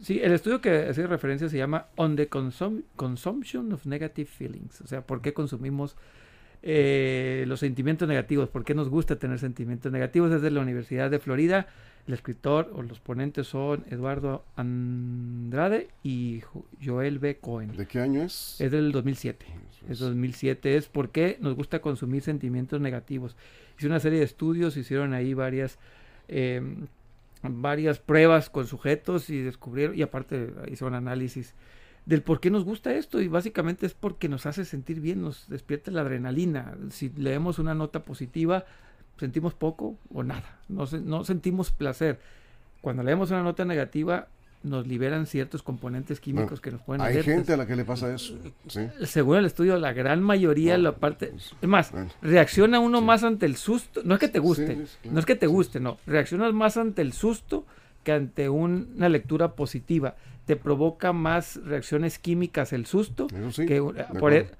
Sí, 0.00 0.20
el 0.22 0.32
estudio 0.32 0.60
que 0.60 0.70
hace 0.70 1.06
referencia 1.06 1.48
se 1.48 1.58
llama 1.58 1.88
On 1.96 2.16
the 2.16 2.28
Consumption 2.28 3.72
of 3.72 3.84
Negative 3.84 4.26
Feelings. 4.26 4.80
O 4.80 4.86
sea, 4.86 5.02
¿por 5.02 5.20
qué 5.20 5.34
consumimos 5.34 5.96
eh, 6.62 7.44
los 7.46 7.60
sentimientos 7.60 8.08
negativos? 8.08 8.48
¿Por 8.48 8.64
qué 8.64 8.74
nos 8.74 8.88
gusta 8.88 9.16
tener 9.16 9.38
sentimientos 9.38 9.92
negativos? 9.92 10.32
Es 10.32 10.40
de 10.40 10.50
la 10.50 10.60
Universidad 10.60 11.10
de 11.10 11.18
Florida 11.18 11.66
el 12.06 12.14
escritor 12.14 12.70
o 12.74 12.82
los 12.82 13.00
ponentes 13.00 13.48
son 13.48 13.84
Eduardo 13.90 14.44
Andrade 14.54 15.88
y 16.04 16.42
Joel 16.84 17.18
B. 17.18 17.38
Cohen. 17.38 17.76
¿De 17.76 17.86
qué 17.86 18.00
año 18.00 18.22
es? 18.22 18.60
Es 18.60 18.70
del 18.70 18.92
2007. 18.92 19.44
Es 19.88 19.98
2007. 19.98 20.76
Es 20.76 20.88
porque 20.88 21.36
nos 21.40 21.56
gusta 21.56 21.80
consumir 21.80 22.22
sentimientos 22.22 22.80
negativos. 22.80 23.36
Hice 23.76 23.88
una 23.88 24.00
serie 24.00 24.20
de 24.20 24.24
estudios, 24.24 24.76
hicieron 24.76 25.14
ahí 25.14 25.34
varias, 25.34 25.78
em, 26.28 26.86
varias 27.42 27.98
pruebas 27.98 28.50
con 28.50 28.66
sujetos 28.66 29.28
y 29.28 29.40
descubrieron, 29.40 29.98
y 29.98 30.02
aparte 30.02 30.52
hicieron 30.70 30.94
análisis 30.94 31.54
del 32.06 32.22
por 32.22 32.38
qué 32.38 32.50
nos 32.50 32.64
gusta 32.64 32.94
esto 32.94 33.20
y 33.20 33.26
básicamente 33.26 33.84
es 33.84 33.94
porque 33.94 34.28
nos 34.28 34.46
hace 34.46 34.64
sentir 34.64 35.00
bien, 35.00 35.22
nos 35.22 35.48
despierta 35.48 35.90
la 35.90 36.02
adrenalina. 36.02 36.76
Si 36.90 37.10
leemos 37.10 37.58
una 37.58 37.74
nota 37.74 38.04
positiva, 38.04 38.64
sentimos 39.18 39.54
poco 39.54 39.96
o 40.12 40.22
nada, 40.22 40.58
no, 40.68 40.84
no 41.04 41.24
sentimos 41.24 41.70
placer. 41.70 42.18
Cuando 42.80 43.02
leemos 43.02 43.30
una 43.30 43.42
nota 43.42 43.64
negativa, 43.64 44.28
nos 44.66 44.86
liberan 44.86 45.26
ciertos 45.26 45.62
componentes 45.62 46.20
químicos 46.20 46.60
que 46.60 46.70
nos 46.70 46.82
pueden 46.82 47.00
Hay 47.00 47.22
gente 47.22 47.52
a 47.52 47.56
la 47.56 47.66
que 47.66 47.76
le 47.76 47.84
pasa 47.84 48.12
eso. 48.14 48.34
Según 49.04 49.38
el 49.38 49.46
estudio, 49.46 49.78
la 49.78 49.92
gran 49.92 50.22
mayoría, 50.22 50.76
la 50.76 50.96
parte. 50.96 51.28
Pues, 51.28 51.54
es 51.60 51.68
más, 51.68 51.92
reacciona 52.20 52.80
uno 52.80 53.00
más 53.00 53.22
ante 53.24 53.46
el 53.46 53.56
susto. 53.56 54.02
No 54.04 54.14
es 54.14 54.20
que 54.20 54.28
te 54.28 54.38
guste, 54.38 54.84
no 55.04 55.18
es 55.18 55.26
que 55.26 55.36
te 55.36 55.46
guste, 55.46 55.80
no. 55.80 55.98
Reaccionas 56.06 56.52
más 56.52 56.76
ante 56.76 57.02
el 57.02 57.12
susto 57.12 57.64
que 58.02 58.12
ante 58.12 58.48
una 58.48 59.08
lectura 59.08 59.52
positiva. 59.52 60.16
Te 60.44 60.56
provoca 60.56 61.12
más 61.12 61.56
reacciones 61.64 62.18
químicas 62.18 62.72
el 62.72 62.86
susto. 62.86 63.26
que, 63.26 63.82
por, 64.18 64.32
e, 64.32 64.50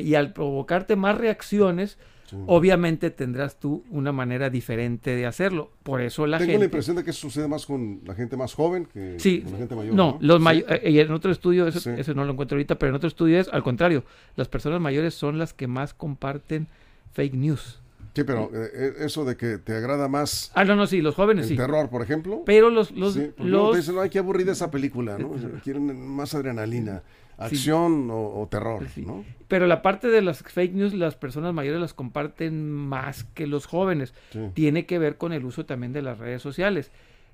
y 0.00 0.14
al 0.14 0.32
provocarte 0.32 0.96
más 0.96 1.18
reacciones, 1.18 1.98
Obviamente 2.46 3.10
tendrás 3.10 3.58
tú 3.58 3.84
una 3.90 4.12
manera 4.12 4.50
diferente 4.50 5.14
de 5.14 5.26
hacerlo. 5.26 5.70
Por 5.82 6.00
eso 6.00 6.26
la 6.26 6.38
gente... 6.38 6.52
Tengo 6.52 6.60
la 6.60 6.64
impresión 6.66 6.96
de 6.96 7.04
que 7.04 7.10
eso 7.10 7.20
sucede 7.20 7.48
más 7.48 7.66
con 7.66 8.00
la 8.04 8.14
gente 8.14 8.36
más 8.36 8.54
joven 8.54 8.86
que 8.86 9.42
con 9.42 9.52
la 9.52 9.58
gente 9.58 9.74
mayor. 9.74 9.94
No, 9.94 10.18
los 10.20 10.40
mayores... 10.40 10.80
Eh, 10.82 10.90
y 10.90 10.98
en 11.00 11.12
otro 11.12 11.30
estudio, 11.30 11.66
eso, 11.66 12.14
no 12.14 12.24
lo 12.24 12.32
encuentro 12.32 12.56
ahorita, 12.56 12.78
pero 12.78 12.90
en 12.90 12.96
otro 12.96 13.08
estudio 13.08 13.38
es 13.38 13.48
al 13.48 13.62
contrario. 13.62 14.04
Las 14.36 14.48
personas 14.48 14.80
mayores 14.80 15.14
son 15.14 15.38
las 15.38 15.52
que 15.52 15.66
más 15.66 15.94
comparten 15.94 16.68
fake 17.12 17.34
news. 17.34 17.80
Sí, 18.14 18.24
pero 18.24 18.50
eh, 18.52 18.70
eh, 18.74 18.92
eso 19.00 19.24
de 19.24 19.36
que 19.36 19.56
te 19.56 19.74
agrada 19.74 20.06
más. 20.06 20.52
Ah, 20.54 20.64
no, 20.64 20.76
no, 20.76 20.86
sí, 20.86 21.00
los 21.00 21.14
jóvenes 21.14 21.44
el 21.44 21.48
sí. 21.50 21.56
terror, 21.56 21.88
por 21.88 22.02
ejemplo. 22.02 22.42
Pero 22.44 22.68
los. 22.68 22.90
los, 22.90 23.14
sí, 23.14 23.30
pues 23.34 23.48
los... 23.48 23.70
No, 23.70 23.74
dicen, 23.74 23.94
no, 23.94 24.02
hay 24.02 24.10
que 24.10 24.18
aburrir 24.18 24.48
esa 24.50 24.70
película, 24.70 25.16
¿no? 25.16 25.32
Quieren 25.64 26.08
más 26.08 26.34
adrenalina 26.34 27.02
acción 27.44 28.08
o, 28.10 28.46
terror, 28.50 28.86
¿no? 28.96 29.24
Pero 29.48 29.66
la 29.66 29.82
parte 29.82 30.08
de 30.08 30.22
las 30.22 30.42
fake 30.42 30.72
news, 30.72 30.94
las 30.94 31.14
personas 31.14 31.52
mayores 31.52 31.80
las 31.80 31.94
comparten 31.94 32.70
más 32.70 33.24
que 33.24 33.46
los 33.46 33.66
jóvenes. 33.66 34.14
Tiene 34.54 34.86
que 34.86 34.98
ver 34.98 35.18
con 35.18 35.32
el 35.32 35.44
uso 35.44 35.66
también 35.66 35.92
de 35.92 36.02
las 36.02 36.18
redes 36.18 36.40
sociales. 36.40 36.90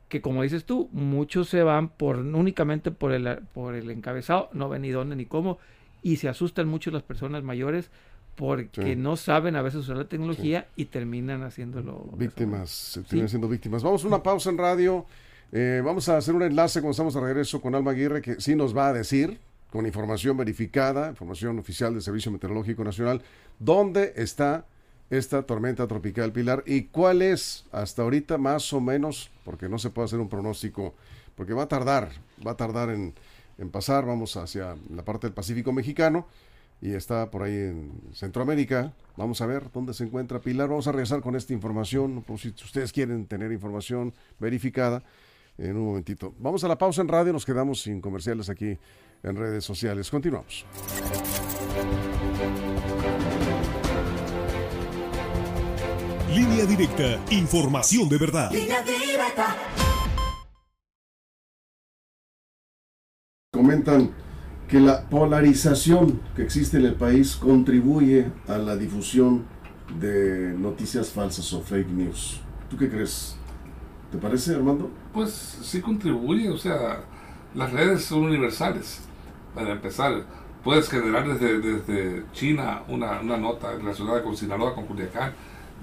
Que 0.09 0.21
como 0.21 0.43
dices 0.43 0.65
tú, 0.65 0.89
muchos 0.93 1.49
se 1.49 1.63
van 1.63 1.91
por 1.91 2.17
únicamente 2.19 2.91
por 2.91 3.13
el, 3.13 3.41
por 3.53 3.75
el 3.75 3.91
encabezado, 3.91 4.49
no 4.53 4.69
ven 4.69 4.83
ni 4.83 4.91
dónde 4.91 5.17
ni 5.17 5.27
cómo, 5.27 5.59
y 6.03 6.17
se 6.17 6.29
asustan 6.29 6.67
mucho 6.67 6.91
las 6.91 7.03
personas 7.03 7.43
mayores 7.43 7.91
porque 8.35 8.95
no 8.95 9.17
saben 9.17 9.57
a 9.57 9.63
veces 9.63 9.81
usar 9.81 9.97
la 9.97 10.09
tecnología 10.09 10.69
y 10.77 10.87
terminan 10.87 11.43
haciéndolo. 11.43 12.09
Víctimas, 12.17 12.71
se 12.71 13.03
terminan 13.03 13.29
siendo 13.29 13.49
víctimas. 13.49 13.83
Vamos 13.83 14.05
a 14.05 14.07
una 14.07 14.23
pausa 14.23 14.51
en 14.51 14.59
radio. 14.59 15.07
Eh, 15.51 15.83
vamos 15.85 16.09
a 16.09 16.17
hacer 16.19 16.35
un 16.35 16.43
enlace 16.43 16.81
cuando 16.81 16.93
estamos 16.93 17.17
a 17.17 17.21
regreso 17.21 17.61
con 17.61 17.75
Alma 17.75 17.93
Aguirre 17.93 18.23
que 18.23 18.41
sí 18.41 18.55
nos 18.55 18.77
va 18.77 18.89
a 18.89 18.93
decir 18.93 19.39
con 19.71 19.87
información 19.87 20.37
verificada, 20.37 21.11
información 21.11 21.59
oficial 21.59 21.93
del 21.93 22.03
Servicio 22.03 22.33
Meteorológico 22.33 22.85
Nacional, 22.85 23.23
dónde 23.59 24.15
está 24.17 24.65
esta 25.11 25.43
tormenta 25.43 25.87
tropical 25.87 26.33
Pilar 26.33 26.63
y 26.67 26.85
cuál 26.85 27.23
es 27.23 27.65
hasta 27.73 28.03
ahorita 28.03 28.39
más 28.39 28.73
o 28.73 28.81
menos, 28.81 29.31
porque 29.45 29.69
no 29.69 29.79
se 29.79 29.91
puede 29.91 30.07
hacer 30.07 30.21
un 30.21 30.29
pronóstico, 30.29 30.95
porque 31.35 31.55
va 31.55 31.65
a 31.65 31.69
tardar, 31.69 32.11
va 32.47 32.53
a 32.53 32.57
tardar 32.57 32.91
en, 32.91 33.15
pasar, 33.71 34.07
vamos 34.07 34.37
hacia 34.37 34.77
la 34.95 35.05
parte 35.05 35.27
del 35.27 35.35
Pacífico 35.35 35.73
mexicano 35.73 36.27
y 36.81 36.93
está 36.93 37.31
por 37.31 37.43
ahí 37.43 37.55
en 37.55 37.93
Centroamérica. 38.13 38.93
Vamos 39.17 39.41
a 39.41 39.47
ver 39.47 39.65
dónde 39.73 39.95
se 39.95 40.05
encuentra 40.05 40.41
Pilar. 40.41 40.69
Vamos 40.69 40.87
a 40.87 40.93
regresar 40.93 41.21
con 41.21 41.35
esta 41.35 41.53
información, 41.53 42.23
por 42.23 42.39
si 42.39 42.51
ustedes 42.51 42.93
quieren 42.93 43.27
tener 43.27 43.51
información 43.51 44.15
verificada 44.39 45.03
en 45.57 45.77
un 45.77 45.87
momentito. 45.87 46.35
Vamos 46.39 46.63
a 46.63 46.69
la 46.69 46.79
pausa 46.79 47.03
en 47.03 47.09
radio, 47.09 47.33
nos 47.33 47.45
quedamos 47.45 47.83
sin 47.83 48.01
comerciales 48.01 48.49
aquí 48.49 48.79
en 49.23 49.37
redes 49.37 49.65
sociales. 49.65 50.11
Continuamos. 50.11 50.65
Línea 56.35 56.67
directa, 56.67 57.19
información 57.31 58.09
de 58.09 58.19
verdad. 58.19 58.53
Comentan 63.51 64.13
que 64.69 64.79
la 64.79 65.09
polarización 65.09 66.21
que 66.37 66.43
existe 66.43 66.77
en 66.77 66.85
el 66.85 66.95
país 66.95 67.35
contribuye 67.37 68.31
a 68.47 68.59
la 68.59 68.77
difusión 68.77 69.47
de 69.99 70.53
noticias 70.53 71.11
falsas 71.11 71.51
o 71.55 71.63
fake 71.63 71.89
news. 71.89 72.41
¿Tú 72.69 72.77
qué 72.77 72.91
crees? 72.91 73.37
¿Te 74.13 74.19
parece, 74.19 74.55
Armando? 74.55 74.91
Pues 75.15 75.33
sí 75.33 75.81
contribuye, 75.81 76.51
o 76.51 76.59
sea, 76.59 77.05
las 77.55 77.73
redes 77.73 78.05
son 78.05 78.25
universales 78.25 79.08
para 79.59 79.73
empezar, 79.73 80.23
puedes 80.63 80.89
generar 80.89 81.27
desde, 81.27 81.59
desde 81.59 82.23
China 82.33 82.83
una, 82.87 83.21
una, 83.21 83.37
nota 83.37 83.73
relacionada 83.73 84.23
con 84.23 84.37
Sinaloa, 84.37 84.73
con 84.73 84.87
Culiacán, 84.87 85.33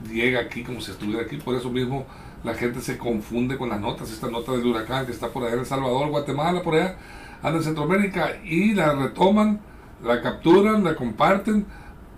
llega 0.09 0.39
aquí 0.39 0.63
como 0.63 0.79
si 0.79 0.91
estuviera 0.91 1.23
aquí, 1.23 1.35
por 1.37 1.55
eso 1.55 1.69
mismo 1.69 2.05
la 2.45 2.53
gente 2.53 2.79
se 2.79 2.97
confunde 2.97 3.57
con 3.57 3.67
las 3.67 3.81
notas, 3.81 4.11
esta 4.11 4.29
nota 4.29 4.53
del 4.53 4.65
huracán 4.65 5.05
que 5.05 5.11
está 5.11 5.27
por 5.27 5.43
allá 5.43 5.55
en 5.55 5.59
El 5.59 5.65
Salvador, 5.65 6.09
Guatemala, 6.09 6.63
por 6.63 6.75
allá, 6.75 6.97
anda 7.43 7.57
en 7.57 7.63
Centroamérica, 7.63 8.37
y 8.45 8.73
la 8.73 8.93
retoman, 8.93 9.59
la 10.01 10.21
capturan, 10.21 10.83
la 10.85 10.95
comparten, 10.95 11.65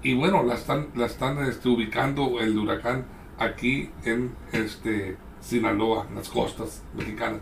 y 0.03 0.13
bueno, 0.13 0.43
la 0.43 0.53
están, 0.53 0.89
la 0.95 1.07
están 1.07 1.39
este, 1.39 1.69
ubicando 1.69 2.39
el 2.39 2.55
huracán 2.55 3.05
aquí 3.39 3.89
en 4.05 4.35
este 4.51 5.17
Sinaloa, 5.41 6.05
en 6.09 6.15
las 6.17 6.29
costas 6.29 6.83
mexicanas. 6.95 7.39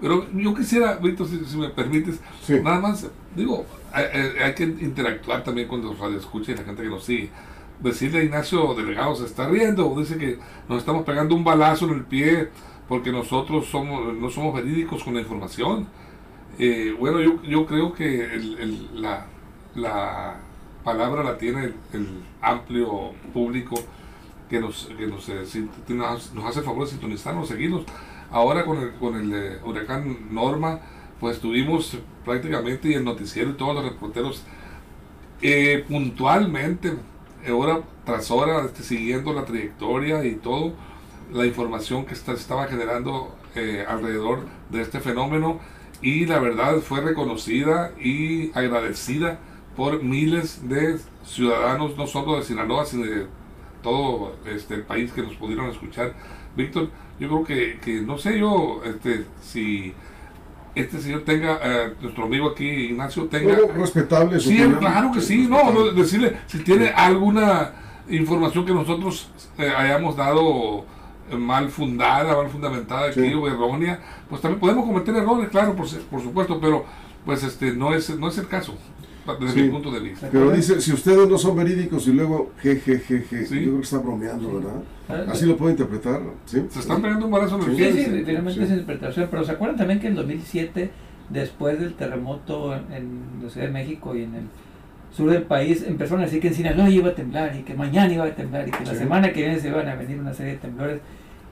Pero 0.00 0.26
yo 0.32 0.54
quisiera, 0.54 0.96
Víctor, 0.96 1.26
si, 1.26 1.56
me 1.56 1.70
permites, 1.70 2.20
nada 2.62 2.80
más, 2.80 3.08
digo, 3.34 3.64
hay, 3.92 4.54
que 4.54 4.64
interactuar 4.64 5.42
también 5.42 5.68
con 5.68 5.82
los 5.82 5.98
radioescuchas 5.98 6.50
y 6.50 6.54
la 6.54 6.64
gente 6.64 6.82
que 6.82 6.88
nos 6.88 7.04
sigue. 7.04 7.30
Decirle 7.80 8.20
a 8.20 8.24
Ignacio 8.24 8.74
Delegado 8.74 9.14
se 9.16 9.24
está 9.24 9.48
riendo, 9.48 9.94
dice 9.98 10.16
que 10.16 10.38
nos 10.68 10.78
estamos 10.78 11.04
pegando 11.04 11.34
un 11.34 11.44
balazo 11.44 11.86
en 11.86 11.92
el 11.92 12.04
pie 12.04 12.48
porque 12.88 13.10
nosotros 13.10 13.66
somos 13.66 14.14
no 14.14 14.30
somos 14.30 14.54
verídicos 14.54 15.02
con 15.02 15.14
la 15.14 15.20
información. 15.20 15.86
Eh, 16.58 16.94
bueno, 16.98 17.20
yo, 17.20 17.42
yo 17.42 17.66
creo 17.66 17.92
que 17.92 18.24
el, 18.24 19.00
la, 19.00 19.26
la, 19.74 20.36
palabra 20.82 21.22
la 21.22 21.36
tiene 21.36 21.72
el, 21.92 22.22
amplio 22.40 23.12
público 23.34 23.74
que 24.48 24.60
nos, 24.60 24.88
que 24.96 25.06
nos, 25.06 25.28
eh, 25.28 25.44
nos 25.88 26.44
hace 26.44 26.60
el 26.60 26.64
favor 26.64 26.84
de 26.84 26.92
sintonizarnos, 26.92 27.48
seguirnos. 27.48 27.84
Ahora 28.30 28.64
con 28.64 28.78
el, 28.78 28.92
con 28.94 29.16
el 29.16 29.32
eh, 29.34 29.58
huracán 29.64 30.28
Norma, 30.30 30.80
pues 31.20 31.40
tuvimos 31.40 31.96
prácticamente 32.24 32.88
y 32.88 32.94
el 32.94 33.04
noticiero 33.04 33.50
y 33.50 33.54
todos 33.54 33.74
los 33.74 33.84
reporteros 33.84 34.44
eh, 35.42 35.84
puntualmente, 35.88 36.94
hora 37.52 37.80
tras 38.04 38.30
hora, 38.30 38.64
este, 38.64 38.82
siguiendo 38.82 39.32
la 39.32 39.44
trayectoria 39.44 40.24
y 40.24 40.34
todo, 40.34 40.74
la 41.32 41.46
información 41.46 42.04
que 42.04 42.14
está, 42.14 42.32
estaba 42.32 42.66
generando 42.66 43.34
alrededor 43.88 44.40
de 44.70 44.82
este 44.82 45.00
fenómeno 45.00 45.60
y 46.02 46.26
la 46.26 46.38
verdad 46.38 46.76
fue 46.80 47.00
reconocida 47.00 47.92
y 47.98 48.50
agradecida 48.56 49.38
por 49.76 50.02
miles 50.02 50.68
de 50.68 50.98
ciudadanos, 51.24 51.96
no 51.96 52.06
solo 52.06 52.36
de 52.36 52.42
Sinaloa, 52.42 52.84
sino 52.86 53.04
de 53.04 53.26
todo 53.82 54.36
este, 54.46 54.74
el 54.74 54.82
país 54.82 55.12
que 55.12 55.22
nos 55.22 55.34
pudieron 55.34 55.70
escuchar. 55.70 56.14
Víctor, 56.56 56.90
yo 57.20 57.28
creo 57.28 57.44
que, 57.44 57.78
que 57.80 58.00
no 58.00 58.18
sé 58.18 58.38
yo 58.38 58.82
este, 58.84 59.26
si 59.42 59.92
este 60.74 61.00
señor 61.00 61.22
tenga, 61.22 61.58
eh, 61.62 61.94
nuestro 62.00 62.24
amigo 62.24 62.50
aquí, 62.50 62.68
Ignacio, 62.68 63.24
tenga... 63.24 63.56
respetable. 63.74 64.38
Sí, 64.40 64.58
claro 64.78 65.10
que 65.12 65.20
sí, 65.20 65.46
no, 65.48 65.92
decirle 65.92 66.36
si 66.46 66.58
tiene 66.58 66.88
alguna 66.88 67.72
información 68.08 68.64
que 68.66 68.72
nosotros 68.72 69.30
eh, 69.58 69.72
hayamos 69.74 70.16
dado 70.16 70.84
mal 71.30 71.70
fundada, 71.70 72.36
mal 72.36 72.48
fundamentada 72.48 73.08
aquí 73.08 73.34
o 73.34 73.48
errónea, 73.48 74.00
pues 74.28 74.40
también 74.40 74.60
podemos 74.60 74.84
cometer 74.84 75.16
errores, 75.16 75.48
claro, 75.48 75.74
por, 75.74 75.88
por 75.88 76.22
supuesto, 76.22 76.60
pero 76.60 76.84
pues 77.24 77.42
este 77.42 77.72
no 77.72 77.92
es 77.92 78.16
no 78.16 78.28
es 78.28 78.38
el 78.38 78.46
caso 78.46 78.74
desde 79.34 79.62
mi 79.62 79.68
punto 79.70 79.90
de 79.90 80.00
vista. 80.00 80.28
Pero 80.30 80.50
dice, 80.50 80.80
si 80.80 80.92
ustedes 80.92 81.28
no 81.28 81.38
son 81.38 81.56
verídicos 81.56 82.06
y 82.06 82.12
luego 82.12 82.52
jejejeje, 82.60 83.42
yo 83.42 83.48
creo 83.48 83.76
que 83.76 83.82
está 83.82 83.98
bromeando, 83.98 84.54
¿verdad? 84.54 84.82
Ah, 85.08 85.32
Así 85.32 85.46
lo 85.46 85.56
puedo 85.56 85.70
interpretar, 85.70 86.20
¿sí? 86.46 86.62
Se 86.70 86.80
están 86.80 87.02
pegando 87.02 87.26
un 87.26 87.32
balazo 87.32 87.60
en 87.62 87.70
el 87.70 87.76
Sí, 87.76 88.04
sí, 88.04 88.22
finalmente 88.24 88.62
es 88.62 88.70
interpretación, 88.70 89.28
pero 89.30 89.44
¿se 89.44 89.52
acuerdan 89.52 89.76
también 89.76 90.00
que 90.00 90.08
en 90.08 90.14
2007, 90.14 90.90
después 91.30 91.78
del 91.80 91.94
terremoto 91.94 92.74
en 92.74 93.42
la 93.42 93.50
Ciudad 93.50 93.66
de 93.66 93.72
México 93.72 94.16
y 94.16 94.22
en 94.22 94.34
el 94.34 94.44
sur 95.16 95.30
del 95.30 95.42
país, 95.42 95.84
empezaron 95.86 96.20
a 96.20 96.24
decir 96.24 96.40
que 96.40 96.48
en 96.48 96.54
Sinaloa 96.54 96.90
iba 96.90 97.08
a 97.08 97.14
temblar 97.14 97.56
y 97.56 97.62
que 97.62 97.74
mañana 97.74 98.12
iba 98.12 98.24
a 98.24 98.34
temblar 98.34 98.68
y 98.68 98.70
que 98.70 98.84
la 98.84 98.94
semana 98.94 99.32
que 99.32 99.42
viene 99.42 99.58
se 99.58 99.68
iban 99.68 99.88
a 99.88 99.94
venir 99.94 100.18
una 100.18 100.34
serie 100.34 100.52
de 100.52 100.58
temblores. 100.58 101.00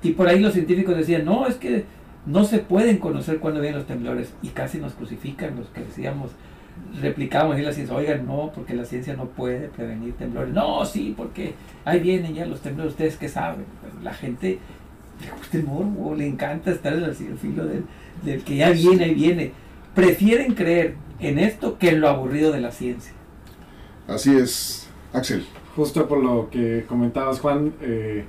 Y 0.03 0.11
por 0.11 0.29
ahí 0.29 0.39
los 0.41 0.53
científicos 0.53 0.97
decían, 0.97 1.25
no, 1.25 1.47
es 1.47 1.55
que 1.55 1.85
no 2.27 2.45
se 2.45 2.59
pueden 2.59 2.99
conocer 2.99 3.39
cuándo 3.39 3.61
vienen 3.61 3.79
los 3.79 3.87
temblores 3.87 4.35
y 4.43 4.49
casi 4.49 4.79
nos 4.79 4.93
crucifican 4.95 5.57
los 5.57 5.69
que 5.69 5.81
decíamos 5.83 6.31
replicamos 7.01 7.59
y 7.59 7.63
la 7.63 7.73
ciencia, 7.73 7.95
oigan, 7.95 8.27
no, 8.27 8.53
porque 8.55 8.75
la 8.75 8.85
ciencia 8.85 9.15
no 9.15 9.27
puede 9.27 9.69
prevenir 9.69 10.15
temblores. 10.15 10.53
No, 10.53 10.85
sí, 10.85 11.15
porque 11.17 11.55
ahí 11.85 12.01
vienen 12.01 12.35
ya 12.35 12.47
los 12.47 12.61
temblores, 12.61 12.93
ustedes 12.93 13.17
que 13.17 13.29
saben. 13.29 13.65
Pues, 13.81 14.03
la 14.03 14.15
gente 14.15 14.59
le 15.21 15.31
gusta 15.31 15.57
el 15.57 15.65
morbo, 15.65 16.15
le 16.15 16.27
encanta 16.27 16.71
estar 16.71 16.93
en 16.93 17.05
el 17.05 17.15
filo 17.15 17.65
del, 17.67 17.85
del 18.23 18.43
que 18.43 18.57
ya 18.57 18.71
viene, 18.71 19.05
ahí 19.05 19.15
viene. 19.15 19.53
Prefieren 19.95 20.55
creer 20.55 20.97
en 21.21 21.39
esto 21.39 21.79
que 21.79 21.91
en 21.91 22.01
lo 22.01 22.09
aburrido 22.09 22.53
de 22.53 22.61
la 22.61 22.73
ciencia. 22.73 23.13
Así 24.07 24.37
es, 24.37 24.89
Axel. 25.13 25.45
Justo 25.77 26.07
por 26.07 26.23
lo 26.23 26.51
que 26.51 26.85
comentabas, 26.87 27.41
Juan, 27.41 27.73
eh, 27.81 28.25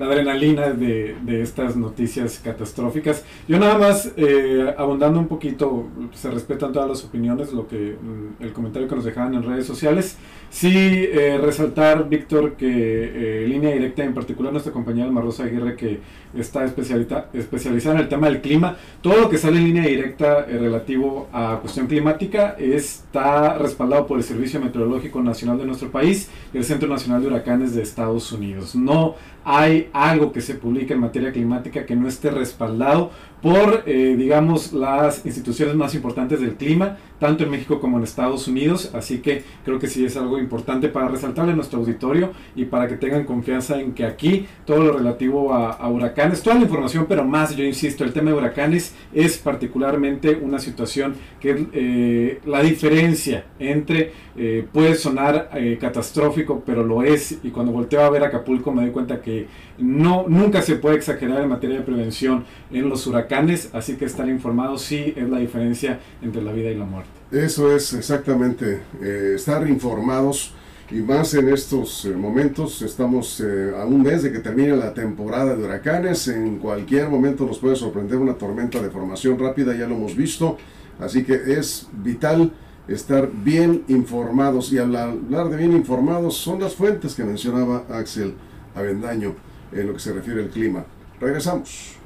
la 0.00 0.06
adrenalina 0.06 0.70
de, 0.70 1.14
de, 1.22 1.42
estas 1.42 1.76
noticias 1.76 2.40
catastróficas. 2.42 3.22
Yo 3.46 3.58
nada 3.58 3.76
más, 3.76 4.10
eh, 4.16 4.74
abundando 4.78 5.20
un 5.20 5.28
poquito, 5.28 5.88
se 6.14 6.30
respetan 6.30 6.72
todas 6.72 6.88
las 6.88 7.04
opiniones, 7.04 7.52
lo 7.52 7.68
que 7.68 7.98
mm, 8.00 8.42
el 8.42 8.54
comentario 8.54 8.88
que 8.88 8.96
nos 8.96 9.04
dejaban 9.04 9.34
en 9.34 9.42
redes 9.42 9.66
sociales. 9.66 10.16
Sí, 10.50 10.68
eh, 10.74 11.38
resaltar, 11.40 12.08
Víctor, 12.08 12.54
que 12.54 12.66
eh, 12.66 13.46
Línea 13.46 13.70
Directa, 13.70 14.02
en 14.02 14.12
particular 14.12 14.52
nuestra 14.52 14.72
compañera 14.72 15.08
Marrosa 15.08 15.44
Aguirre, 15.44 15.76
que 15.76 16.00
está 16.36 16.64
especializada 16.64 17.94
en 17.94 18.00
el 18.00 18.08
tema 18.08 18.28
del 18.28 18.40
clima, 18.40 18.76
todo 19.00 19.20
lo 19.20 19.30
que 19.30 19.38
sale 19.38 19.58
en 19.58 19.64
línea 19.64 19.84
directa 19.84 20.46
eh, 20.48 20.58
relativo 20.58 21.28
a 21.32 21.58
cuestión 21.60 21.86
climática 21.86 22.56
está 22.58 23.58
respaldado 23.58 24.08
por 24.08 24.18
el 24.18 24.24
Servicio 24.24 24.60
Meteorológico 24.60 25.22
Nacional 25.22 25.56
de 25.56 25.66
nuestro 25.66 25.90
país 25.90 26.28
y 26.52 26.58
el 26.58 26.64
Centro 26.64 26.88
Nacional 26.88 27.22
de 27.22 27.28
Huracanes 27.28 27.74
de 27.74 27.82
Estados 27.82 28.32
Unidos. 28.32 28.74
No 28.74 29.14
hay 29.44 29.88
algo 29.92 30.32
que 30.32 30.40
se 30.40 30.54
publique 30.54 30.94
en 30.94 31.00
materia 31.00 31.32
climática 31.32 31.86
que 31.86 31.96
no 31.96 32.08
esté 32.08 32.30
respaldado 32.30 33.10
por, 33.42 33.84
eh, 33.86 34.16
digamos, 34.18 34.72
las 34.72 35.24
instituciones 35.24 35.74
más 35.74 35.94
importantes 35.94 36.40
del 36.40 36.54
clima, 36.54 36.98
tanto 37.18 37.44
en 37.44 37.50
México 37.50 37.80
como 37.80 37.98
en 37.98 38.04
Estados 38.04 38.48
Unidos. 38.48 38.90
Así 38.94 39.18
que 39.18 39.42
creo 39.64 39.78
que 39.78 39.86
sí 39.86 40.04
es 40.04 40.16
algo 40.16 40.38
importante 40.38 40.88
para 40.88 41.08
resaltarle 41.08 41.52
a 41.52 41.56
nuestro 41.56 41.80
auditorio 41.80 42.32
y 42.54 42.66
para 42.66 42.88
que 42.88 42.96
tengan 42.96 43.24
confianza 43.24 43.80
en 43.80 43.92
que 43.92 44.04
aquí 44.04 44.46
todo 44.64 44.84
lo 44.84 44.92
relativo 44.92 45.54
a, 45.54 45.88
huracanes, 45.88 46.42
toda 46.42 46.56
la 46.56 46.62
información, 46.62 47.06
pero 47.08 47.24
más, 47.24 47.56
yo 47.56 47.64
insisto, 47.64 48.04
el 48.04 48.12
tema 48.12 48.30
de 48.30 48.36
huracanes 48.36 48.94
es 49.12 49.38
particularmente 49.38 50.38
una 50.40 50.58
situación 50.58 51.14
que 51.40 51.66
eh, 51.72 52.40
la 52.46 52.62
diferencia 52.62 53.46
entre 53.58 54.12
eh, 54.36 54.66
puede 54.72 54.94
sonar 54.94 55.50
catastrófico, 55.80 56.62
pero 56.64 56.82
lo 56.82 57.02
es. 57.02 57.38
Y 57.42 57.50
cuando 57.50 57.72
volteo 57.72 58.02
a 58.02 58.10
ver 58.10 58.24
Acapulco 58.24 58.72
me 58.72 58.82
doy 58.82 58.90
cuenta 58.90 59.20
que 59.20 59.46
no, 59.78 60.24
nunca 60.28 60.62
se 60.62 60.76
puede 60.76 60.96
exagerar 60.96 61.42
en 61.42 61.48
materia 61.48 61.76
de 61.76 61.82
prevención 61.82 62.44
en 62.70 62.88
los 62.88 63.06
huracanes, 63.06 63.29
así 63.72 63.96
que 63.96 64.04
estar 64.04 64.28
informado 64.28 64.78
sí 64.78 65.14
es 65.16 65.28
la 65.28 65.38
diferencia 65.38 66.00
entre 66.22 66.42
la 66.42 66.52
vida 66.52 66.70
y 66.70 66.76
la 66.76 66.84
muerte. 66.84 67.10
Eso 67.30 67.74
es 67.74 67.92
exactamente, 67.92 68.80
eh, 69.00 69.32
estar 69.36 69.68
informados 69.68 70.52
y 70.90 70.96
más 70.96 71.34
en 71.34 71.48
estos 71.48 72.04
eh, 72.04 72.10
momentos, 72.10 72.82
estamos 72.82 73.40
eh, 73.40 73.72
a 73.78 73.84
un 73.84 74.02
mes 74.02 74.24
de 74.24 74.32
que 74.32 74.40
termine 74.40 74.76
la 74.76 74.92
temporada 74.92 75.54
de 75.54 75.64
huracanes, 75.64 76.26
en 76.26 76.58
cualquier 76.58 77.08
momento 77.08 77.46
nos 77.46 77.58
puede 77.58 77.76
sorprender 77.76 78.18
una 78.18 78.34
tormenta 78.34 78.82
de 78.82 78.90
formación 78.90 79.38
rápida, 79.38 79.76
ya 79.76 79.86
lo 79.86 79.94
hemos 79.94 80.16
visto, 80.16 80.58
así 80.98 81.22
que 81.22 81.34
es 81.34 81.86
vital 81.92 82.52
estar 82.88 83.30
bien 83.32 83.84
informados 83.86 84.72
y 84.72 84.78
al 84.78 84.96
hablar 84.96 85.48
de 85.48 85.56
bien 85.56 85.72
informados 85.72 86.36
son 86.36 86.58
las 86.58 86.74
fuentes 86.74 87.14
que 87.14 87.22
mencionaba 87.22 87.84
Axel 87.88 88.34
Avendaño 88.74 89.36
en 89.70 89.86
lo 89.86 89.92
que 89.92 90.00
se 90.00 90.12
refiere 90.12 90.42
al 90.42 90.48
clima. 90.48 90.84
Regresamos. 91.20 91.99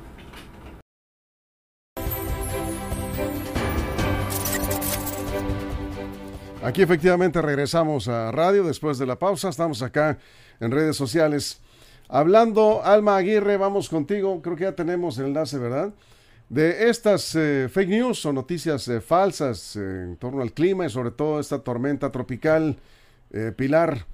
Aquí 6.65 6.81
efectivamente 6.81 7.43
regresamos 7.43 8.09
a 8.09 8.33
radio 8.33 8.65
después 8.65 8.97
de 8.97 9.05
la 9.05 9.19
pausa. 9.19 9.51
Estamos 9.51 9.83
acá 9.83 10.17
en 10.61 10.71
redes 10.71 10.97
sociales. 10.97 11.61
Hablando, 12.09 12.83
Alma 12.83 13.19
Aguirre, 13.19 13.59
vamos 13.59 13.91
contigo. 13.91 14.41
Creo 14.41 14.57
que 14.57 14.65
ya 14.65 14.73
tenemos 14.75 15.19
el 15.19 15.27
enlace, 15.27 15.59
¿verdad? 15.59 15.93
De 16.49 16.89
estas 16.89 17.35
eh, 17.35 17.69
fake 17.71 17.91
news 17.91 18.25
o 18.25 18.33
noticias 18.33 18.89
eh, 18.89 19.03
falsas 19.03 19.77
eh, 19.77 19.81
en 19.81 20.17
torno 20.17 20.41
al 20.41 20.53
clima 20.53 20.87
y 20.87 20.89
sobre 20.89 21.11
todo 21.11 21.39
esta 21.39 21.59
tormenta 21.59 22.11
tropical, 22.11 22.79
Pilar. 23.57 24.07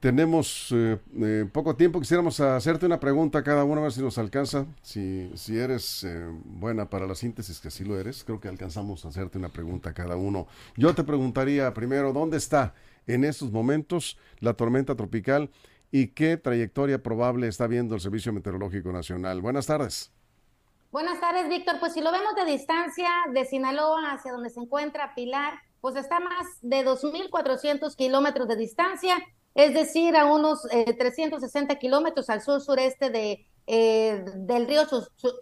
Tenemos 0.00 0.68
eh, 0.72 0.98
eh, 1.22 1.48
poco 1.50 1.74
tiempo, 1.74 1.98
quisiéramos 1.98 2.38
hacerte 2.40 2.84
una 2.84 3.00
pregunta 3.00 3.38
a 3.38 3.42
cada 3.42 3.64
uno, 3.64 3.80
a 3.80 3.84
ver 3.84 3.92
si 3.92 4.02
nos 4.02 4.18
alcanza, 4.18 4.66
si, 4.82 5.30
si 5.34 5.58
eres 5.58 6.04
eh, 6.04 6.26
buena 6.44 6.90
para 6.90 7.06
la 7.06 7.14
síntesis, 7.14 7.60
que 7.60 7.70
sí 7.70 7.82
lo 7.82 7.98
eres, 7.98 8.22
creo 8.22 8.38
que 8.38 8.48
alcanzamos 8.48 9.04
a 9.04 9.08
hacerte 9.08 9.38
una 9.38 9.48
pregunta 9.48 9.90
a 9.90 9.94
cada 9.94 10.16
uno. 10.16 10.48
Yo 10.76 10.94
te 10.94 11.02
preguntaría 11.02 11.72
primero, 11.72 12.12
¿dónde 12.12 12.36
está 12.36 12.74
en 13.06 13.24
estos 13.24 13.50
momentos 13.50 14.18
la 14.40 14.52
tormenta 14.52 14.94
tropical 14.96 15.50
y 15.90 16.08
qué 16.08 16.36
trayectoria 16.36 17.02
probable 17.02 17.48
está 17.48 17.66
viendo 17.66 17.94
el 17.94 18.02
Servicio 18.02 18.34
Meteorológico 18.34 18.92
Nacional? 18.92 19.40
Buenas 19.40 19.66
tardes. 19.66 20.12
Buenas 20.92 21.20
tardes, 21.20 21.48
Víctor. 21.48 21.76
Pues 21.80 21.94
si 21.94 22.02
lo 22.02 22.12
vemos 22.12 22.34
de 22.36 22.44
distancia, 22.44 23.08
de 23.32 23.46
Sinaloa 23.46 24.12
hacia 24.12 24.32
donde 24.32 24.50
se 24.50 24.60
encuentra 24.60 25.14
Pilar, 25.14 25.54
pues 25.80 25.96
está 25.96 26.20
más 26.20 26.46
de 26.60 26.84
2.400 26.84 27.96
kilómetros 27.96 28.46
de 28.46 28.56
distancia 28.56 29.16
es 29.56 29.72
decir, 29.72 30.14
a 30.16 30.26
unos 30.26 30.62
360 30.62 31.72
eh, 31.72 31.78
kilómetros 31.78 32.28
al 32.28 32.42
sur-sureste 32.42 33.08
de, 33.08 33.46
eh, 33.66 34.22
del 34.34 34.66
río 34.66 34.82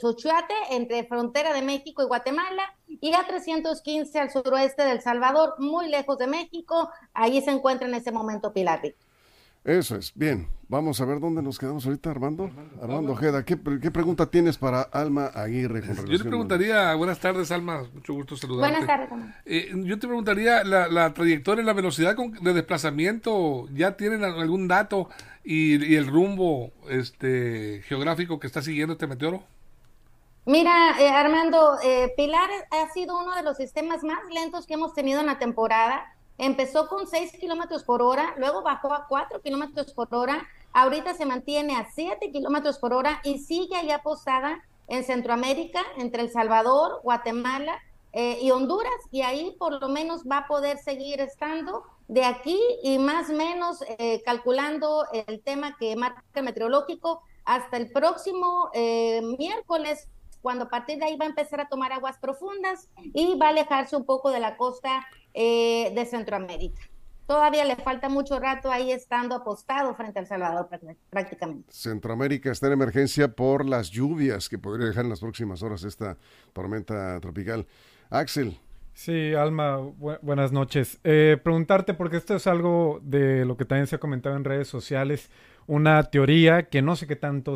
Chuchuate, 0.01 0.55
entre 0.71 1.05
frontera 1.05 1.53
de 1.53 1.63
México 1.63 2.01
y 2.01 2.07
Guatemala, 2.07 2.63
y 2.87 3.13
a 3.13 3.27
315 3.27 4.21
al 4.21 4.31
suroeste 4.31 4.85
del 4.85 5.01
Salvador, 5.01 5.57
muy 5.59 5.89
lejos 5.89 6.17
de 6.19 6.29
México. 6.29 6.91
Ahí 7.13 7.43
se 7.43 7.51
encuentra 7.51 7.89
en 7.89 7.95
ese 7.95 8.13
momento 8.13 8.53
Pilar. 8.53 8.83
Eso 9.65 9.97
es, 9.97 10.13
bien. 10.15 10.49
Vamos 10.75 11.01
a 11.01 11.05
ver 11.05 11.21
dónde 11.21 11.41
nos 11.41 11.57
quedamos 11.57 11.87
ahorita, 11.87 12.11
Armando. 12.11 12.51
Armando, 12.83 13.13
Ojeda, 13.13 13.45
¿qué, 13.45 13.57
pregunta 13.57 14.27
tienes 14.27 14.59
para 14.59 14.83
Alma 14.83 15.27
Aguirre? 15.27 15.85
yo 16.09 16.19
te 16.19 16.25
preguntaría, 16.25 16.93
buenas 16.97 17.21
tardes, 17.21 17.53
Alma, 17.53 17.85
mucho 17.95 18.13
gusto 18.13 18.37
saludarte. 18.37 18.73
Buenas 18.73 19.09
tardes, 19.09 19.09
eh, 19.45 19.71
Yo 19.73 20.01
te 20.01 20.09
preguntaría, 20.09 20.65
la, 20.65 20.89
la 20.89 21.15
trayectoria, 21.15 21.63
la 21.63 21.75
velocidad 21.75 22.17
de 22.17 22.53
desplazamiento, 22.53 23.69
¿ya 23.73 23.97
tienen 23.97 24.25
algún 24.25 24.67
dato 24.67 25.11
y, 25.45 25.95
el 25.95 26.09
rumbo 26.09 26.73
este 26.89 27.83
geográfico 27.87 28.41
que 28.41 28.49
está 28.49 28.61
siguiendo 28.61 28.95
este 28.95 29.07
meteoro? 29.07 29.45
Mira, 30.45 31.01
eh, 31.01 31.09
Armando, 31.09 31.79
eh, 31.85 32.13
Pilar 32.17 32.51
ha 32.73 32.93
sido 32.93 33.17
uno 33.23 33.37
de 33.37 33.45
los 33.45 33.59
sistemas 33.59 34.03
más 34.03 34.19
lentos 34.29 34.67
que 34.67 34.75
hemos 34.75 34.93
tenido 34.93 35.21
en 35.21 35.27
la 35.27 35.39
temporada 35.39 36.05
Empezó 36.37 36.89
con 36.89 37.07
6 37.07 37.33
kilómetros 37.39 37.85
por 37.85 38.03
hora, 38.03 38.35
luego 38.39 38.63
bajó 38.63 38.93
a 38.93 39.07
4 39.07 39.41
kilómetros 39.41 39.93
por 39.93 40.13
hora 40.13 40.45
ahorita 40.75 41.15
se 41.15 41.25
mantiene 41.25 41.77
a 41.77 41.89
7 41.95 42.31
kilómetros 42.31 42.79
por 42.79 42.93
hora 42.93 43.21
y 43.25 43.39
sigue 43.39 43.77
allá 43.77 44.03
posada 44.03 44.63
en 44.89 45.05
Centroamérica, 45.05 45.81
entre 45.97 46.23
El 46.23 46.31
Salvador, 46.31 47.01
Guatemala 47.03 47.81
eh, 48.13 48.39
y 48.43 48.51
Honduras, 48.51 48.93
y 49.11 49.23
ahí 49.23 49.57
por 49.59 49.81
lo 49.81 49.89
menos 49.89 50.25
va 50.31 50.39
a 50.39 50.47
poder 50.47 50.79
seguir 50.79 51.21
estando 51.21 51.85
de 52.09 52.25
aquí 52.25 52.61
y 52.83 52.99
más 52.99 53.31
o 53.31 53.33
menos 53.33 53.83
eh, 53.99 54.21
calculando 54.25 55.07
el 55.27 55.41
tema 55.41 55.77
que 55.79 55.97
marca 55.97 56.43
meteorológico 56.43 57.23
hasta 57.45 57.77
el 57.77 57.91
próximo 57.91 58.71
eh, 58.75 59.23
miércoles, 59.39 60.09
cuando 60.43 60.65
a 60.65 60.69
partir 60.69 60.99
de 60.99 61.07
ahí 61.07 61.17
va 61.17 61.25
a 61.25 61.29
empezar 61.29 61.61
a 61.61 61.69
tomar 61.69 61.93
aguas 61.93 62.19
profundas 62.19 62.91
y 63.15 63.39
va 63.39 63.47
a 63.47 63.51
alejarse 63.51 63.97
un 63.97 64.05
poco 64.05 64.31
de 64.31 64.41
la 64.41 64.59
costa 64.59 65.07
de 65.33 66.07
Centroamérica 66.09 66.83
todavía 67.27 67.65
le 67.65 67.77
falta 67.77 68.09
mucho 68.09 68.39
rato 68.39 68.71
ahí 68.71 68.93
estando 68.93 69.35
apostado 69.35 69.95
frente 69.95 70.19
al 70.19 70.27
Salvador 70.27 70.69
prácticamente. 71.11 71.73
Centroamérica 71.73 72.51
está 72.51 72.67
en 72.67 72.75
emergencia 72.75 73.29
por 73.29 73.65
las 73.65 73.91
lluvias 73.91 74.49
que 74.49 74.59
podría 74.59 74.87
dejar 74.87 75.05
en 75.05 75.11
las 75.11 75.21
próximas 75.21 75.63
horas 75.63 75.85
esta 75.85 76.17
tormenta 76.53 77.21
tropical. 77.21 77.67
Axel. 78.11 78.59
Sí, 78.95 79.35
Alma, 79.35 79.79
buenas 80.23 80.53
noches. 80.53 81.01
Eh, 81.03 81.37
preguntarte, 81.43 81.95
porque 81.95 82.17
esto 82.17 82.37
es 82.37 82.47
algo 82.47 83.01
de 83.03 83.45
lo 83.45 83.57
que 83.57 83.65
también 83.65 83.89
se 83.89 83.97
ha 83.97 83.99
comentado 83.99 84.37
en 84.37 84.45
redes 84.45 84.69
sociales, 84.69 85.31
una 85.67 86.03
teoría 86.05 86.65
que 86.65 86.83
no 86.83 86.97
sé 86.97 87.07
qué 87.07 87.17
tanto 87.17 87.55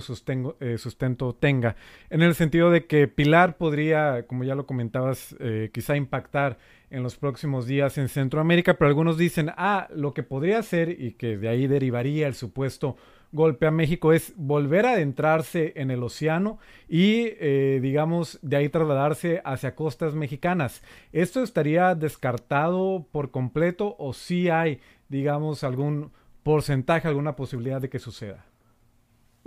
eh, 0.60 0.78
sustento 0.78 1.34
tenga, 1.34 1.76
en 2.10 2.22
el 2.22 2.34
sentido 2.34 2.70
de 2.70 2.86
que 2.86 3.08
Pilar 3.08 3.56
podría, 3.56 4.26
como 4.26 4.44
ya 4.44 4.54
lo 4.54 4.66
comentabas, 4.66 5.36
eh, 5.40 5.70
quizá 5.72 5.96
impactar 5.96 6.58
en 6.90 7.02
los 7.02 7.16
próximos 7.16 7.66
días 7.66 7.98
en 7.98 8.08
Centroamérica, 8.08 8.74
pero 8.74 8.88
algunos 8.88 9.18
dicen, 9.18 9.50
ah, 9.56 9.88
lo 9.94 10.14
que 10.14 10.22
podría 10.22 10.62
ser 10.62 10.90
y 10.90 11.12
que 11.12 11.36
de 11.36 11.48
ahí 11.48 11.66
derivaría 11.66 12.26
el 12.26 12.34
supuesto 12.34 12.96
golpe 13.32 13.66
a 13.66 13.70
México 13.70 14.12
es 14.12 14.32
volver 14.36 14.86
a 14.86 14.92
adentrarse 14.92 15.72
en 15.76 15.90
el 15.90 16.02
océano 16.02 16.58
y, 16.88 17.32
eh, 17.38 17.78
digamos, 17.82 18.38
de 18.42 18.56
ahí 18.56 18.68
trasladarse 18.68 19.42
hacia 19.44 19.74
costas 19.74 20.14
mexicanas. 20.14 20.82
¿Esto 21.12 21.42
estaría 21.42 21.94
descartado 21.94 23.06
por 23.12 23.30
completo 23.30 23.96
o 23.98 24.12
si 24.12 24.48
hay, 24.48 24.80
digamos, 25.08 25.62
algún 25.62 26.10
porcentaje, 26.42 27.08
alguna 27.08 27.36
posibilidad 27.36 27.80
de 27.80 27.88
que 27.88 27.98
suceda? 27.98 28.44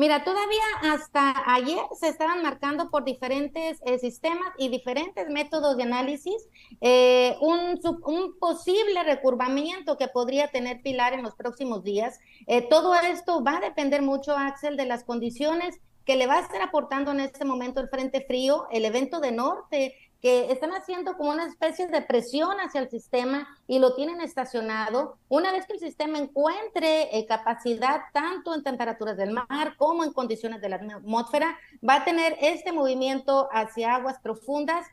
Mira, 0.01 0.23
todavía 0.23 0.63
hasta 0.81 1.43
ayer 1.45 1.77
se 1.99 2.07
estaban 2.07 2.41
marcando 2.41 2.89
por 2.89 3.03
diferentes 3.03 3.79
eh, 3.85 3.99
sistemas 3.99 4.47
y 4.57 4.69
diferentes 4.69 5.29
métodos 5.29 5.77
de 5.77 5.83
análisis 5.83 6.47
eh, 6.79 7.35
un, 7.39 7.79
posible 8.39 9.03
recurvamiento 9.03 9.97
que 9.97 10.07
podría 10.07 10.47
tener 10.47 10.81
Pilar 10.81 11.13
en 11.13 11.21
los 11.21 11.35
próximos 11.35 11.83
días. 11.83 12.19
Eh, 12.47 12.67
todo 12.67 12.95
esto 12.95 13.43
va 13.43 13.57
a 13.57 13.59
depender 13.59 14.01
mucho, 14.01 14.35
Axel, 14.35 14.75
de 14.75 14.85
las 14.85 15.03
condiciones 15.03 15.79
que 16.03 16.15
le 16.15 16.25
va 16.25 16.37
a 16.37 16.41
estar 16.41 16.63
aportando 16.63 17.11
en 17.11 17.19
este 17.19 17.45
momento 17.45 17.79
el 17.79 17.89
Frente 17.89 18.25
Frío, 18.25 18.65
el 18.71 18.85
evento 18.85 19.19
de 19.19 19.31
norte 19.31 19.93
que 20.21 20.51
están 20.51 20.71
haciendo 20.71 21.17
como 21.17 21.31
una 21.31 21.47
especie 21.47 21.87
de 21.87 22.01
presión 22.01 22.57
hacia 22.59 22.81
el 22.81 22.89
sistema 22.89 23.47
y 23.67 23.79
lo 23.79 23.95
tienen 23.95 24.21
estacionado. 24.21 25.17
Una 25.29 25.51
vez 25.51 25.65
que 25.65 25.73
el 25.73 25.79
sistema 25.79 26.19
encuentre 26.19 27.17
eh, 27.17 27.25
capacidad 27.25 28.01
tanto 28.13 28.53
en 28.53 28.63
temperaturas 28.63 29.17
del 29.17 29.31
mar 29.31 29.75
como 29.77 30.03
en 30.03 30.13
condiciones 30.13 30.61
de 30.61 30.69
la 30.69 30.75
atmósfera, 30.75 31.57
va 31.87 31.95
a 31.95 32.05
tener 32.05 32.37
este 32.39 32.71
movimiento 32.71 33.49
hacia 33.51 33.95
aguas 33.95 34.19
profundas. 34.19 34.85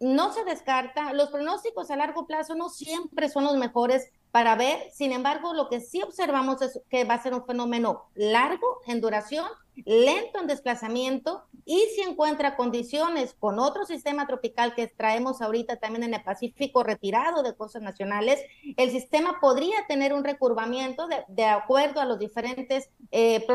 No 0.00 0.32
se 0.32 0.44
descarta, 0.44 1.14
los 1.14 1.30
pronósticos 1.30 1.90
a 1.90 1.96
largo 1.96 2.26
plazo 2.26 2.54
no 2.54 2.68
siempre 2.68 3.30
son 3.30 3.44
los 3.44 3.56
mejores 3.56 4.12
para 4.30 4.54
ver, 4.54 4.90
sin 4.92 5.12
embargo, 5.12 5.54
lo 5.54 5.68
que 5.70 5.80
sí 5.80 6.02
observamos 6.02 6.60
es 6.60 6.80
que 6.90 7.04
va 7.04 7.14
a 7.14 7.22
ser 7.22 7.32
un 7.32 7.46
fenómeno 7.46 8.10
largo 8.14 8.80
en 8.86 9.00
duración 9.00 9.48
lento 9.84 10.40
en 10.40 10.46
desplazamiento 10.46 11.44
y 11.64 11.80
si 11.94 12.00
encuentra 12.00 12.56
condiciones 12.56 13.34
con 13.38 13.58
otro 13.58 13.84
sistema 13.84 14.26
tropical 14.26 14.74
que 14.74 14.86
traemos 14.86 15.42
ahorita 15.42 15.76
también 15.76 16.04
en 16.04 16.14
el 16.14 16.22
Pacífico 16.22 16.82
retirado 16.82 17.42
de 17.42 17.54
costas 17.54 17.82
nacionales, 17.82 18.40
el 18.76 18.90
sistema 18.90 19.38
podría 19.40 19.86
tener 19.86 20.12
un 20.14 20.24
recurvamiento 20.24 21.06
de, 21.28 21.44
acuerdo 21.44 22.00
a 22.00 22.04
los 22.04 22.18
diferentes 22.18 22.90
eh, 23.10 23.46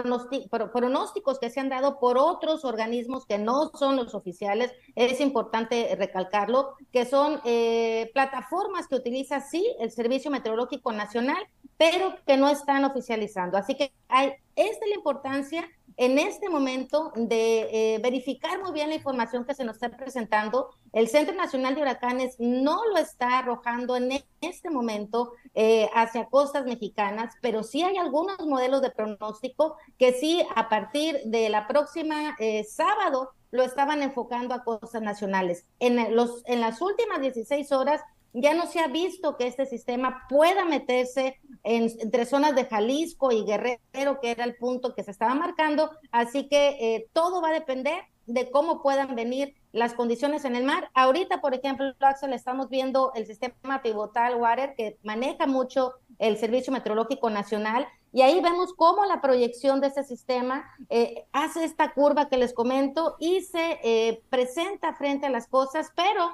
pronósticos 0.72 1.40
que 1.40 1.50
se 1.50 1.60
han 1.60 1.70
dado 1.70 2.00
por 2.00 2.18
otros 2.18 2.66
organismos 2.66 3.26
que 3.26 3.38
no 3.38 3.72
son 3.74 3.96
los 3.96 4.14
oficiales. 4.14 4.72
Es 4.96 5.20
importante 5.20 5.96
recalcarlo, 5.98 6.76
que 6.92 7.06
son 7.06 7.42
eh, 7.46 8.12
plataformas 8.14 8.88
que 8.88 8.96
utiliza 8.96 9.42
sí 9.42 9.66
el 9.80 9.92
Servicio 9.92 10.32
Meteorológico 10.32 10.92
Nacional, 10.92 11.44
pero 11.78 12.16
que 12.26 12.38
no 12.38 12.50
están 12.50 12.86
oficializando. 12.86 13.58
Así 13.58 13.76
que 13.76 13.92
hay, 14.08 14.34
es 14.56 14.80
de 14.80 14.88
la 14.88 14.96
importancia 14.96 15.68
en 15.98 16.18
este 16.18 16.50
momento 16.50 17.12
de 17.16 17.96
eh, 17.96 18.00
verificar 18.00 18.62
muy 18.62 18.72
bien 18.72 18.90
la 18.90 18.96
información 18.96 19.46
que 19.46 19.54
se 19.54 19.64
nos 19.64 19.76
está 19.76 19.90
presentando. 19.90 20.70
El 20.92 21.08
Centro 21.08 21.36
Nacional 21.36 21.76
de 21.76 21.82
Huracanes 21.82 22.36
no 22.40 22.86
lo 22.88 22.98
está 22.98 23.40
arrojando 23.40 23.96
en 23.96 24.24
este 24.42 24.70
momento 24.70 25.34
eh, 25.54 25.90
hacia 25.94 26.26
costas 26.26 26.66
mexicanas, 26.66 27.36
pero 27.42 27.64
sí 27.64 27.84
hay 27.84 27.98
algunos 27.98 28.40
modelos 28.46 28.82
de 28.82 28.92
pronóstico 28.92 29.78
que 29.98 30.14
sí 30.14 30.44
a 30.56 30.70
partir 30.70 31.20
de 31.26 31.50
la 31.50 31.68
próxima 31.68 32.36
eh, 32.40 32.64
sábado 32.64 33.32
lo 33.52 33.62
estaban 33.62 34.02
enfocando 34.02 34.56
a 34.56 34.64
costas 34.64 35.04
nacionales. 35.04 35.68
En, 35.80 36.16
los, 36.16 36.42
en 36.46 36.60
las 36.60 36.82
últimas 36.82 37.22
16 37.22 37.72
horas 37.72 38.02
ya 38.34 38.54
no 38.54 38.66
se 38.68 38.80
ha 38.80 38.88
visto 38.88 39.38
que 39.38 39.48
este 39.48 39.66
sistema 39.66 40.26
pueda 40.28 40.66
meterse 40.66 41.40
entre 41.64 42.26
zonas 42.26 42.56
de 42.56 42.66
Jalisco 42.66 43.32
y 43.32 43.46
Guerrero, 43.46 44.20
que 44.22 44.32
era 44.32 44.44
el 44.44 44.56
punto 44.56 44.96
que 44.96 45.04
se 45.04 45.12
estaba 45.12 45.36
marcando. 45.36 45.92
Así 46.12 46.48
que 46.48 46.78
eh, 46.80 47.08
todo 47.14 47.42
va 47.42 47.50
a 47.50 47.54
depender 47.54 48.04
de 48.26 48.50
cómo 48.52 48.82
puedan 48.82 49.16
venir 49.16 49.56
las 49.72 49.94
condiciones 49.94 50.46
en 50.46 50.56
el 50.56 50.64
mar. 50.64 50.90
Ahorita, 50.94 51.42
por 51.42 51.54
ejemplo, 51.54 51.94
Axel, 52.00 52.34
estamos 52.34 52.70
viendo 52.70 53.12
el 53.16 53.26
sistema 53.26 53.82
pivotal 53.82 54.36
Water 54.36 54.76
que 54.76 54.98
maneja 55.04 55.46
mucho 55.46 55.94
el 56.20 56.38
Servicio 56.38 56.72
Meteorológico 56.72 57.30
Nacional 57.30 57.88
y 58.14 58.22
ahí 58.22 58.40
vemos 58.42 58.74
cómo 58.74 59.06
la 59.06 59.22
proyección 59.22 59.82
de 59.82 59.88
ese 59.88 60.04
sistema 60.04 60.66
eh, 60.90 61.26
hace 61.34 61.64
esta 61.64 61.94
curva 61.94 62.30
que 62.30 62.38
les 62.38 62.54
comento 62.54 63.16
y 63.20 63.42
se 63.42 63.80
eh, 63.84 64.22
presenta 64.30 64.94
frente 64.94 65.26
a 65.26 65.32
las 65.32 65.48
cosas, 65.48 65.92
pero 65.96 66.32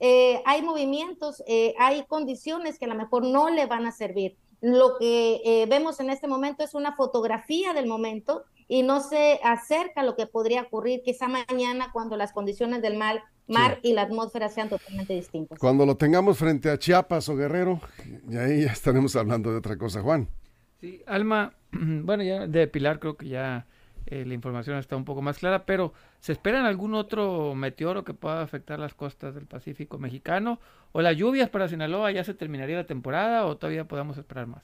eh, 0.00 0.42
hay 0.44 0.62
movimientos, 0.62 1.42
eh, 1.46 1.74
hay 1.78 2.04
condiciones 2.06 2.78
que 2.78 2.84
a 2.84 2.88
lo 2.88 2.94
mejor 2.94 3.24
no 3.24 3.50
le 3.50 3.66
van 3.66 3.86
a 3.86 3.92
servir. 3.92 4.36
Lo 4.60 4.96
que 4.98 5.40
eh, 5.44 5.66
vemos 5.68 6.00
en 6.00 6.10
este 6.10 6.26
momento 6.26 6.64
es 6.64 6.74
una 6.74 6.94
fotografía 6.96 7.72
del 7.74 7.86
momento 7.86 8.44
y 8.66 8.82
no 8.82 9.00
se 9.00 9.38
acerca 9.42 10.00
a 10.00 10.04
lo 10.04 10.16
que 10.16 10.26
podría 10.26 10.62
ocurrir 10.62 11.02
quizá 11.04 11.28
mañana 11.28 11.90
cuando 11.92 12.16
las 12.16 12.32
condiciones 12.32 12.80
del 12.80 12.96
mar, 12.96 13.22
mar 13.46 13.78
y 13.82 13.92
la 13.92 14.02
atmósfera 14.02 14.48
sean 14.48 14.70
totalmente 14.70 15.12
distintas. 15.12 15.58
Cuando 15.58 15.84
lo 15.84 15.96
tengamos 15.96 16.38
frente 16.38 16.70
a 16.70 16.78
Chiapas 16.78 17.28
o 17.28 17.36
Guerrero, 17.36 17.80
y 18.28 18.36
ahí 18.36 18.62
ya 18.62 18.72
estaremos 18.72 19.14
hablando 19.16 19.50
de 19.50 19.58
otra 19.58 19.76
cosa, 19.76 20.00
Juan. 20.00 20.28
Sí, 20.80 21.02
Alma, 21.06 21.54
bueno, 21.72 22.22
ya 22.22 22.46
de 22.46 22.66
Pilar 22.66 23.00
creo 23.00 23.16
que 23.16 23.28
ya 23.28 23.66
eh, 24.06 24.24
la 24.26 24.34
información 24.34 24.76
está 24.78 24.96
un 24.96 25.04
poco 25.04 25.22
más 25.22 25.38
clara, 25.38 25.64
pero 25.64 25.92
¿se 26.20 26.32
espera 26.32 26.66
algún 26.66 26.94
otro 26.94 27.54
meteoro 27.54 28.04
que 28.04 28.14
pueda 28.14 28.42
afectar 28.42 28.78
las 28.78 28.94
costas 28.94 29.34
del 29.34 29.46
Pacífico 29.46 29.98
mexicano? 29.98 30.60
¿O 30.92 31.02
las 31.02 31.16
lluvias 31.16 31.48
para 31.48 31.68
Sinaloa 31.68 32.10
ya 32.12 32.24
se 32.24 32.34
terminaría 32.34 32.76
la 32.76 32.86
temporada 32.86 33.46
o 33.46 33.56
todavía 33.56 33.88
podamos 33.88 34.18
esperar 34.18 34.46
más? 34.46 34.62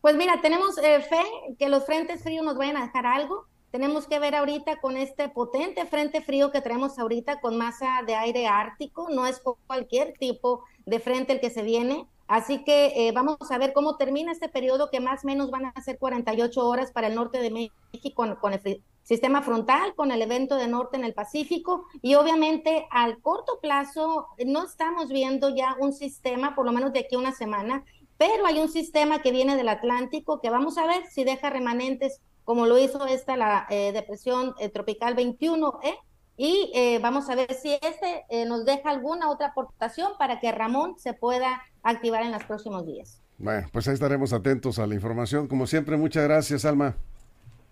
Pues 0.00 0.16
mira, 0.16 0.40
tenemos 0.40 0.78
eh, 0.78 1.00
fe 1.00 1.22
que 1.58 1.68
los 1.68 1.84
frentes 1.84 2.22
fríos 2.22 2.44
nos 2.44 2.56
vayan 2.56 2.76
a 2.76 2.86
dejar 2.86 3.06
algo. 3.06 3.46
Tenemos 3.70 4.06
que 4.06 4.18
ver 4.18 4.34
ahorita 4.34 4.80
con 4.80 4.96
este 4.96 5.28
potente 5.28 5.84
frente 5.86 6.20
frío 6.20 6.52
que 6.52 6.60
tenemos 6.60 6.98
ahorita 6.98 7.40
con 7.40 7.58
masa 7.58 8.02
de 8.06 8.14
aire 8.14 8.46
ártico, 8.46 9.08
no 9.10 9.26
es 9.26 9.42
cualquier 9.66 10.12
tipo 10.12 10.62
de 10.84 11.00
frente 11.00 11.32
el 11.32 11.40
que 11.40 11.50
se 11.50 11.62
viene. 11.62 12.06
Así 12.28 12.64
que 12.64 13.08
eh, 13.08 13.12
vamos 13.12 13.38
a 13.50 13.58
ver 13.58 13.72
cómo 13.72 13.96
termina 13.96 14.32
este 14.32 14.48
periodo 14.48 14.90
que 14.90 15.00
más 15.00 15.24
o 15.24 15.26
menos 15.28 15.50
van 15.50 15.66
a 15.66 15.82
ser 15.82 15.98
48 15.98 16.66
horas 16.66 16.90
para 16.90 17.06
el 17.06 17.14
norte 17.14 17.38
de 17.38 17.50
México 17.50 18.36
con, 18.40 18.52
el 18.52 18.82
sistema 19.04 19.42
frontal, 19.42 19.94
con 19.94 20.10
el 20.10 20.22
evento 20.22 20.56
de 20.56 20.66
norte 20.66 20.96
en 20.96 21.04
el 21.04 21.14
Pacífico 21.14 21.84
y 22.02 22.16
obviamente 22.16 22.86
al 22.90 23.20
corto 23.20 23.60
plazo 23.60 24.26
no 24.44 24.64
estamos 24.64 25.08
viendo 25.08 25.54
ya 25.54 25.76
un 25.78 25.92
sistema, 25.92 26.56
por 26.56 26.66
lo 26.66 26.72
menos 26.72 26.92
de 26.92 27.00
aquí 27.00 27.14
a 27.14 27.18
una 27.18 27.32
semana, 27.32 27.84
pero 28.18 28.46
hay 28.46 28.58
un 28.58 28.68
sistema 28.68 29.22
que 29.22 29.30
viene 29.30 29.56
del 29.56 29.68
Atlántico 29.68 30.40
que 30.40 30.50
vamos 30.50 30.78
a 30.78 30.86
ver 30.86 31.06
si 31.06 31.22
deja 31.22 31.50
remanentes 31.50 32.20
como 32.44 32.66
lo 32.66 32.78
hizo 32.78 33.06
esta 33.06 33.36
la 33.36 33.66
eh, 33.70 33.92
depresión 33.92 34.54
eh, 34.58 34.68
tropical 34.68 35.14
21 35.14 35.80
¿eh? 35.82 35.94
y 36.38 36.98
vamos 37.00 37.30
a 37.30 37.34
ver 37.34 37.54
si 37.54 37.72
este 37.72 38.44
nos 38.44 38.66
deja 38.66 38.90
alguna 38.90 39.30
otra 39.30 39.48
aportación 39.48 40.12
para 40.18 40.38
que 40.38 40.52
Ramón 40.52 40.98
se 40.98 41.14
pueda 41.14 41.62
activar 41.90 42.22
en 42.22 42.32
los 42.32 42.44
próximos 42.44 42.86
días. 42.86 43.20
Bueno, 43.38 43.68
pues 43.72 43.86
ahí 43.88 43.94
estaremos 43.94 44.32
atentos 44.32 44.78
a 44.78 44.86
la 44.86 44.94
información. 44.94 45.46
Como 45.46 45.66
siempre, 45.66 45.96
muchas 45.96 46.24
gracias, 46.24 46.64
Alma. 46.64 46.96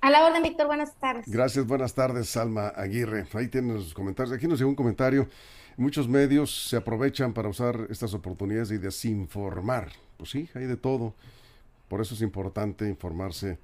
A 0.00 0.10
la 0.10 0.26
orden, 0.26 0.42
Víctor. 0.42 0.66
Buenas 0.66 0.94
tardes. 0.96 1.26
Gracias, 1.26 1.66
buenas 1.66 1.94
tardes, 1.94 2.36
Alma 2.36 2.68
Aguirre. 2.68 3.26
Ahí 3.32 3.48
tienen 3.48 3.74
los 3.74 3.94
comentarios. 3.94 4.36
Aquí 4.36 4.46
nos 4.46 4.58
llegó 4.58 4.68
un 4.68 4.76
comentario. 4.76 5.28
Muchos 5.76 6.08
medios 6.08 6.68
se 6.68 6.76
aprovechan 6.76 7.32
para 7.32 7.48
usar 7.48 7.86
estas 7.88 8.12
oportunidades 8.12 8.70
y 8.70 8.78
desinformar. 8.78 9.88
Pues 10.18 10.30
sí, 10.30 10.48
hay 10.54 10.66
de 10.66 10.76
todo. 10.76 11.14
Por 11.88 12.00
eso 12.00 12.14
es 12.14 12.20
importante 12.20 12.86
informarse 12.86 13.58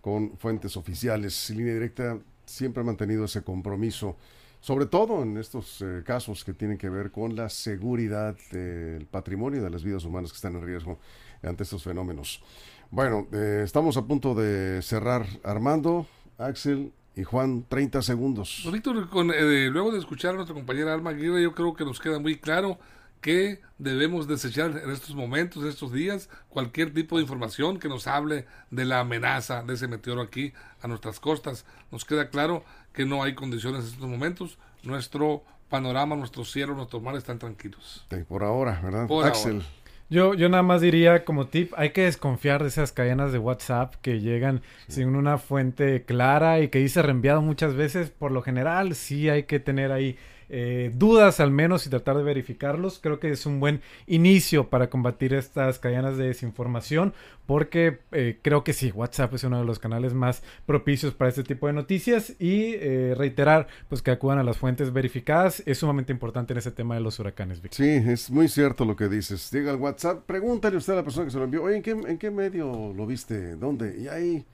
con 0.00 0.36
fuentes 0.36 0.76
oficiales. 0.76 1.48
Línea 1.50 1.74
directa 1.74 2.18
siempre 2.44 2.82
ha 2.82 2.84
mantenido 2.84 3.24
ese 3.24 3.42
compromiso, 3.42 4.16
sobre 4.64 4.86
todo 4.86 5.22
en 5.22 5.36
estos 5.36 5.82
eh, 5.82 6.02
casos 6.06 6.42
que 6.42 6.54
tienen 6.54 6.78
que 6.78 6.88
ver 6.88 7.10
con 7.10 7.36
la 7.36 7.50
seguridad 7.50 8.34
del 8.50 9.04
patrimonio 9.04 9.60
y 9.60 9.62
de 9.62 9.68
las 9.68 9.84
vidas 9.84 10.06
humanas 10.06 10.32
que 10.32 10.36
están 10.36 10.56
en 10.56 10.64
riesgo 10.64 10.98
ante 11.42 11.64
estos 11.64 11.82
fenómenos. 11.82 12.42
Bueno, 12.90 13.26
eh, 13.30 13.60
estamos 13.62 13.98
a 13.98 14.06
punto 14.06 14.34
de 14.34 14.80
cerrar. 14.80 15.26
Armando, 15.42 16.06
Axel 16.38 16.94
y 17.14 17.24
Juan, 17.24 17.66
30 17.68 18.00
segundos. 18.00 18.66
Víctor, 18.72 19.06
eh, 19.34 19.68
luego 19.70 19.92
de 19.92 19.98
escuchar 19.98 20.30
a 20.30 20.36
nuestra 20.36 20.54
compañera 20.54 20.94
Alma 20.94 21.10
Aguirre, 21.10 21.42
yo 21.42 21.54
creo 21.54 21.74
que 21.74 21.84
nos 21.84 22.00
queda 22.00 22.18
muy 22.18 22.38
claro 22.38 22.78
que 23.20 23.60
debemos 23.78 24.28
desechar 24.28 24.82
en 24.82 24.90
estos 24.90 25.14
momentos, 25.14 25.62
en 25.62 25.68
estos 25.70 25.92
días, 25.92 26.30
cualquier 26.48 26.92
tipo 26.92 27.16
de 27.16 27.22
información 27.22 27.78
que 27.78 27.88
nos 27.88 28.06
hable 28.06 28.46
de 28.70 28.84
la 28.84 29.00
amenaza 29.00 29.62
de 29.62 29.74
ese 29.74 29.88
meteoro 29.88 30.22
aquí 30.22 30.52
a 30.82 30.88
nuestras 30.88 31.20
costas. 31.20 31.64
Nos 31.90 32.04
queda 32.04 32.28
claro 32.28 32.64
que 32.94 33.04
no 33.04 33.22
hay 33.22 33.34
condiciones 33.34 33.80
en 33.80 33.86
estos 33.88 34.08
momentos. 34.08 34.58
Nuestro 34.82 35.42
panorama, 35.68 36.16
nuestro 36.16 36.44
cielo, 36.44 36.74
nuestro 36.74 37.00
mar 37.00 37.16
están 37.16 37.38
tranquilos. 37.38 38.06
por 38.28 38.44
ahora, 38.44 38.80
¿verdad? 38.82 39.06
Por 39.06 39.26
Axel. 39.26 39.62
Yo, 40.10 40.34
yo 40.34 40.48
nada 40.48 40.62
más 40.62 40.80
diría 40.80 41.24
como 41.24 41.46
tip, 41.46 41.72
hay 41.76 41.90
que 41.90 42.02
desconfiar 42.02 42.62
de 42.62 42.68
esas 42.68 42.92
cadenas 42.92 43.32
de 43.32 43.38
WhatsApp 43.38 43.94
que 44.02 44.20
llegan 44.20 44.62
sin 44.86 45.16
una 45.16 45.38
fuente 45.38 46.04
clara 46.04 46.60
y 46.60 46.68
que 46.68 46.78
dice 46.78 47.02
reenviado 47.02 47.42
muchas 47.42 47.74
veces. 47.74 48.10
Por 48.10 48.30
lo 48.30 48.42
general, 48.42 48.94
sí 48.94 49.28
hay 49.28 49.44
que 49.44 49.60
tener 49.60 49.90
ahí 49.92 50.16
eh, 50.48 50.92
dudas 50.94 51.40
al 51.40 51.50
menos 51.50 51.86
y 51.86 51.90
tratar 51.90 52.16
de 52.16 52.22
verificarlos. 52.22 52.98
Creo 52.98 53.20
que 53.20 53.30
es 53.30 53.46
un 53.46 53.60
buen 53.60 53.80
inicio 54.06 54.68
para 54.68 54.90
combatir 54.90 55.34
estas 55.34 55.78
cadenas 55.78 56.16
de 56.16 56.26
desinformación 56.26 57.14
porque 57.46 57.98
eh, 58.12 58.38
creo 58.42 58.64
que 58.64 58.72
sí, 58.72 58.90
WhatsApp 58.90 59.34
es 59.34 59.44
uno 59.44 59.58
de 59.58 59.64
los 59.64 59.78
canales 59.78 60.14
más 60.14 60.42
propicios 60.66 61.14
para 61.14 61.28
este 61.28 61.44
tipo 61.44 61.66
de 61.66 61.74
noticias 61.74 62.34
y 62.38 62.74
eh, 62.74 63.14
reiterar 63.16 63.68
pues 63.88 64.02
que 64.02 64.10
acudan 64.10 64.38
a 64.38 64.42
las 64.42 64.56
fuentes 64.56 64.92
verificadas 64.92 65.62
es 65.66 65.78
sumamente 65.78 66.12
importante 66.12 66.52
en 66.52 66.58
ese 66.58 66.70
tema 66.70 66.94
de 66.94 67.00
los 67.00 67.18
huracanes. 67.18 67.60
Sí, 67.70 67.88
es 67.88 68.30
muy 68.30 68.48
cierto 68.48 68.84
lo 68.84 68.96
que 68.96 69.08
dices. 69.08 69.50
Diga 69.50 69.72
al 69.72 69.76
WhatsApp, 69.76 70.24
pregúntale 70.26 70.76
usted 70.76 70.94
a 70.94 70.96
la 70.96 71.02
persona 71.04 71.26
que 71.26 71.32
se 71.32 71.38
lo 71.38 71.44
envió, 71.44 71.68
¿en 71.68 71.82
qué, 71.82 71.90
en 71.90 72.18
qué 72.18 72.30
medio 72.30 72.92
lo 72.94 73.06
viste? 73.06 73.56
¿Dónde? 73.56 73.96
Y 73.98 74.08
ahí 74.08 74.44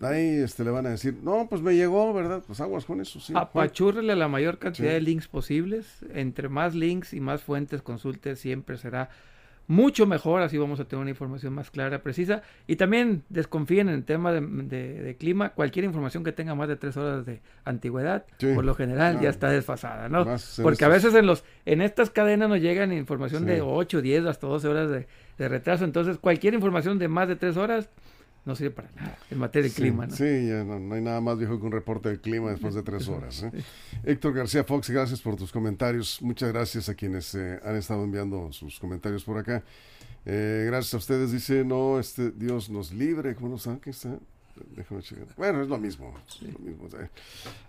Ahí 0.00 0.40
este, 0.40 0.64
le 0.64 0.70
van 0.70 0.86
a 0.86 0.90
decir, 0.90 1.16
no, 1.22 1.46
pues 1.48 1.62
me 1.62 1.74
llegó, 1.74 2.12
¿verdad? 2.12 2.42
Pues 2.46 2.60
aguas 2.60 2.84
con 2.84 3.00
eso, 3.00 3.20
sí. 3.20 3.32
Apachúrrele 3.36 4.14
la 4.16 4.28
mayor 4.28 4.58
cantidad 4.58 4.92
de 4.92 5.00
links 5.00 5.28
posibles. 5.28 6.00
Entre 6.12 6.48
más 6.48 6.74
links 6.74 7.14
y 7.14 7.20
más 7.20 7.42
fuentes 7.42 7.82
consulte, 7.82 8.36
siempre 8.36 8.76
será 8.76 9.10
mucho 9.66 10.06
mejor. 10.06 10.42
Así 10.42 10.58
vamos 10.58 10.80
a 10.80 10.84
tener 10.84 11.00
una 11.00 11.10
información 11.10 11.54
más 11.54 11.70
clara, 11.70 12.02
precisa. 12.02 12.42
Y 12.66 12.76
también 12.76 13.22
desconfíen 13.28 13.88
en 13.88 13.94
el 13.94 14.04
tema 14.04 14.32
de, 14.32 15.16
clima. 15.18 15.50
Cualquier 15.50 15.84
información 15.84 16.24
que 16.24 16.32
tenga 16.32 16.54
más 16.54 16.68
de 16.68 16.76
tres 16.76 16.96
horas 16.96 17.24
de 17.24 17.40
antigüedad, 17.64 18.26
por 18.54 18.64
lo 18.64 18.74
general 18.74 19.20
ya 19.20 19.30
está 19.30 19.48
desfasada, 19.48 20.08
¿no? 20.08 20.26
Porque 20.62 20.84
a 20.84 20.88
veces 20.88 21.14
en 21.14 21.26
los 21.26 21.44
en 21.64 21.80
estas 21.80 22.10
cadenas 22.10 22.48
nos 22.48 22.60
llegan 22.60 22.92
información 22.92 23.46
de 23.46 23.62
8, 23.62 24.02
10, 24.02 24.26
hasta 24.26 24.46
12 24.46 24.68
horas 24.68 24.90
de, 24.90 25.06
de 25.38 25.48
retraso. 25.48 25.84
Entonces, 25.84 26.18
cualquier 26.18 26.54
información 26.54 26.98
de 26.98 27.08
más 27.08 27.28
de 27.28 27.36
tres 27.36 27.56
horas 27.56 27.88
no 28.44 28.56
sirve 28.56 28.70
para 28.70 28.90
nada 28.92 29.18
en 29.30 29.38
materia 29.38 29.68
de 29.68 29.74
clima. 29.74 30.06
¿no? 30.06 30.14
Sí, 30.14 30.24
no, 30.64 30.94
hay 30.94 31.02
nada 31.02 31.20
más 31.20 31.38
viejo 31.38 31.58
que 31.58 31.66
un 31.66 31.72
reporte 31.72 32.08
del 32.08 32.20
clima 32.20 32.50
después 32.50 32.74
de 32.74 32.82
tres 32.82 33.08
horas. 33.08 33.42
¿eh? 33.42 33.52
Héctor 34.04 34.34
García 34.34 34.64
Fox, 34.64 34.90
gracias 34.90 35.20
por 35.20 35.36
tus 35.36 35.52
comentarios. 35.52 36.22
Muchas 36.22 36.52
gracias 36.52 36.88
a 36.88 36.94
quienes 36.94 37.34
eh, 37.34 37.60
han 37.62 37.76
estado 37.76 38.04
enviando 38.04 38.52
sus 38.52 38.78
comentarios 38.78 39.24
por 39.24 39.38
acá. 39.38 39.62
Eh, 40.24 40.64
gracias 40.66 40.94
a 40.94 40.96
ustedes. 40.98 41.32
Dice, 41.32 41.64
no, 41.64 41.98
este 41.98 42.30
Dios 42.30 42.70
nos 42.70 42.92
libre. 42.92 43.34
¿Cómo 43.34 43.48
no 43.48 43.58
saben 43.58 43.80
que 43.80 43.90
está? 43.90 44.18
Déjame 44.74 45.02
checar. 45.02 45.26
Bueno, 45.36 45.62
es 45.62 45.68
lo 45.68 45.78
mismo. 45.78 46.12
lo 46.40 46.58
mismo 46.58 46.88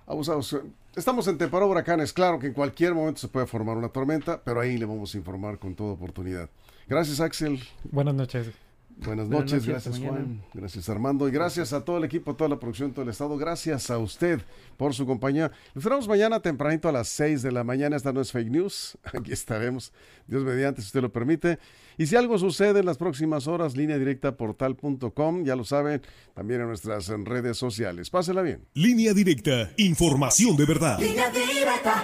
abusados. 0.08 0.60
Estamos 0.95 1.27
en 1.27 1.38
temporada 1.38 1.67
de 1.67 1.71
huracanes. 1.71 2.13
Claro 2.13 2.39
que 2.39 2.47
en 2.47 2.53
cualquier 2.53 2.93
momento 2.93 3.21
se 3.21 3.27
puede 3.27 3.45
formar 3.45 3.77
una 3.77 3.89
tormenta, 3.89 4.41
pero 4.43 4.60
ahí 4.60 4.77
le 4.77 4.86
vamos 4.86 5.13
a 5.13 5.17
informar 5.17 5.60
con 5.60 5.75
toda 5.75 5.93
oportunidad. 5.93 6.49
Gracias, 6.88 7.19
Axel. 7.19 7.60
Buenas 7.91 8.15
noches. 8.15 8.68
Buenas 9.06 9.30
noches, 9.30 9.66
gracias 9.66 9.98
Juan, 9.98 10.42
gracias 10.54 10.90
Armando 10.90 11.30
y 11.30 11.32
gracias 11.32 11.72
a 11.72 11.86
todo 11.86 11.98
el 11.98 12.04
equipo, 12.04 12.36
toda 12.36 12.50
la 12.50 12.60
producción, 12.60 12.92
todo 12.92 13.04
el 13.04 13.10
estado. 13.10 13.38
Gracias 13.38 13.90
a 13.90 13.98
usted 13.98 14.42
por 14.76 14.94
su 14.94 15.06
compañía. 15.06 15.52
Nos 15.74 15.84
vemos 15.86 16.08
mañana 16.08 16.42
tempranito 16.42 16.90
a 16.90 16.92
las 16.92 17.08
6 17.10 17.42
de 17.42 17.52
la 17.52 17.64
mañana. 17.64 17.96
Esta 17.96 18.12
no 18.12 18.20
es 18.20 18.32
fake 18.32 18.50
news. 18.50 18.98
Aquí 19.14 19.32
estaremos, 19.32 19.94
Dios 20.28 20.44
mediante, 20.44 20.82
si 20.82 20.88
usted 20.88 21.02
lo 21.02 21.12
permite. 21.12 21.60
Y 21.98 22.08
si 22.08 22.16
algo 22.16 22.38
sucede 22.38 22.80
en 22.80 22.86
las 22.86 22.98
próximas 22.98 23.48
horas, 23.48 23.76
línea 23.76 23.98
directa 23.98 24.36
portal.com, 24.36 25.44
ya 25.44 25.56
lo 25.56 25.64
saben, 25.64 26.02
también 26.34 26.62
en 26.62 26.68
nuestras 26.68 27.08
redes 27.08 27.58
sociales. 27.58 28.10
Pásela 28.10 28.42
bien. 28.42 28.66
Línea 28.74 29.14
directa, 29.14 29.72
información 29.78 30.56
de 30.58 30.66
verdad. 30.66 31.00
Línea 31.00 31.30
directa. 31.30 32.04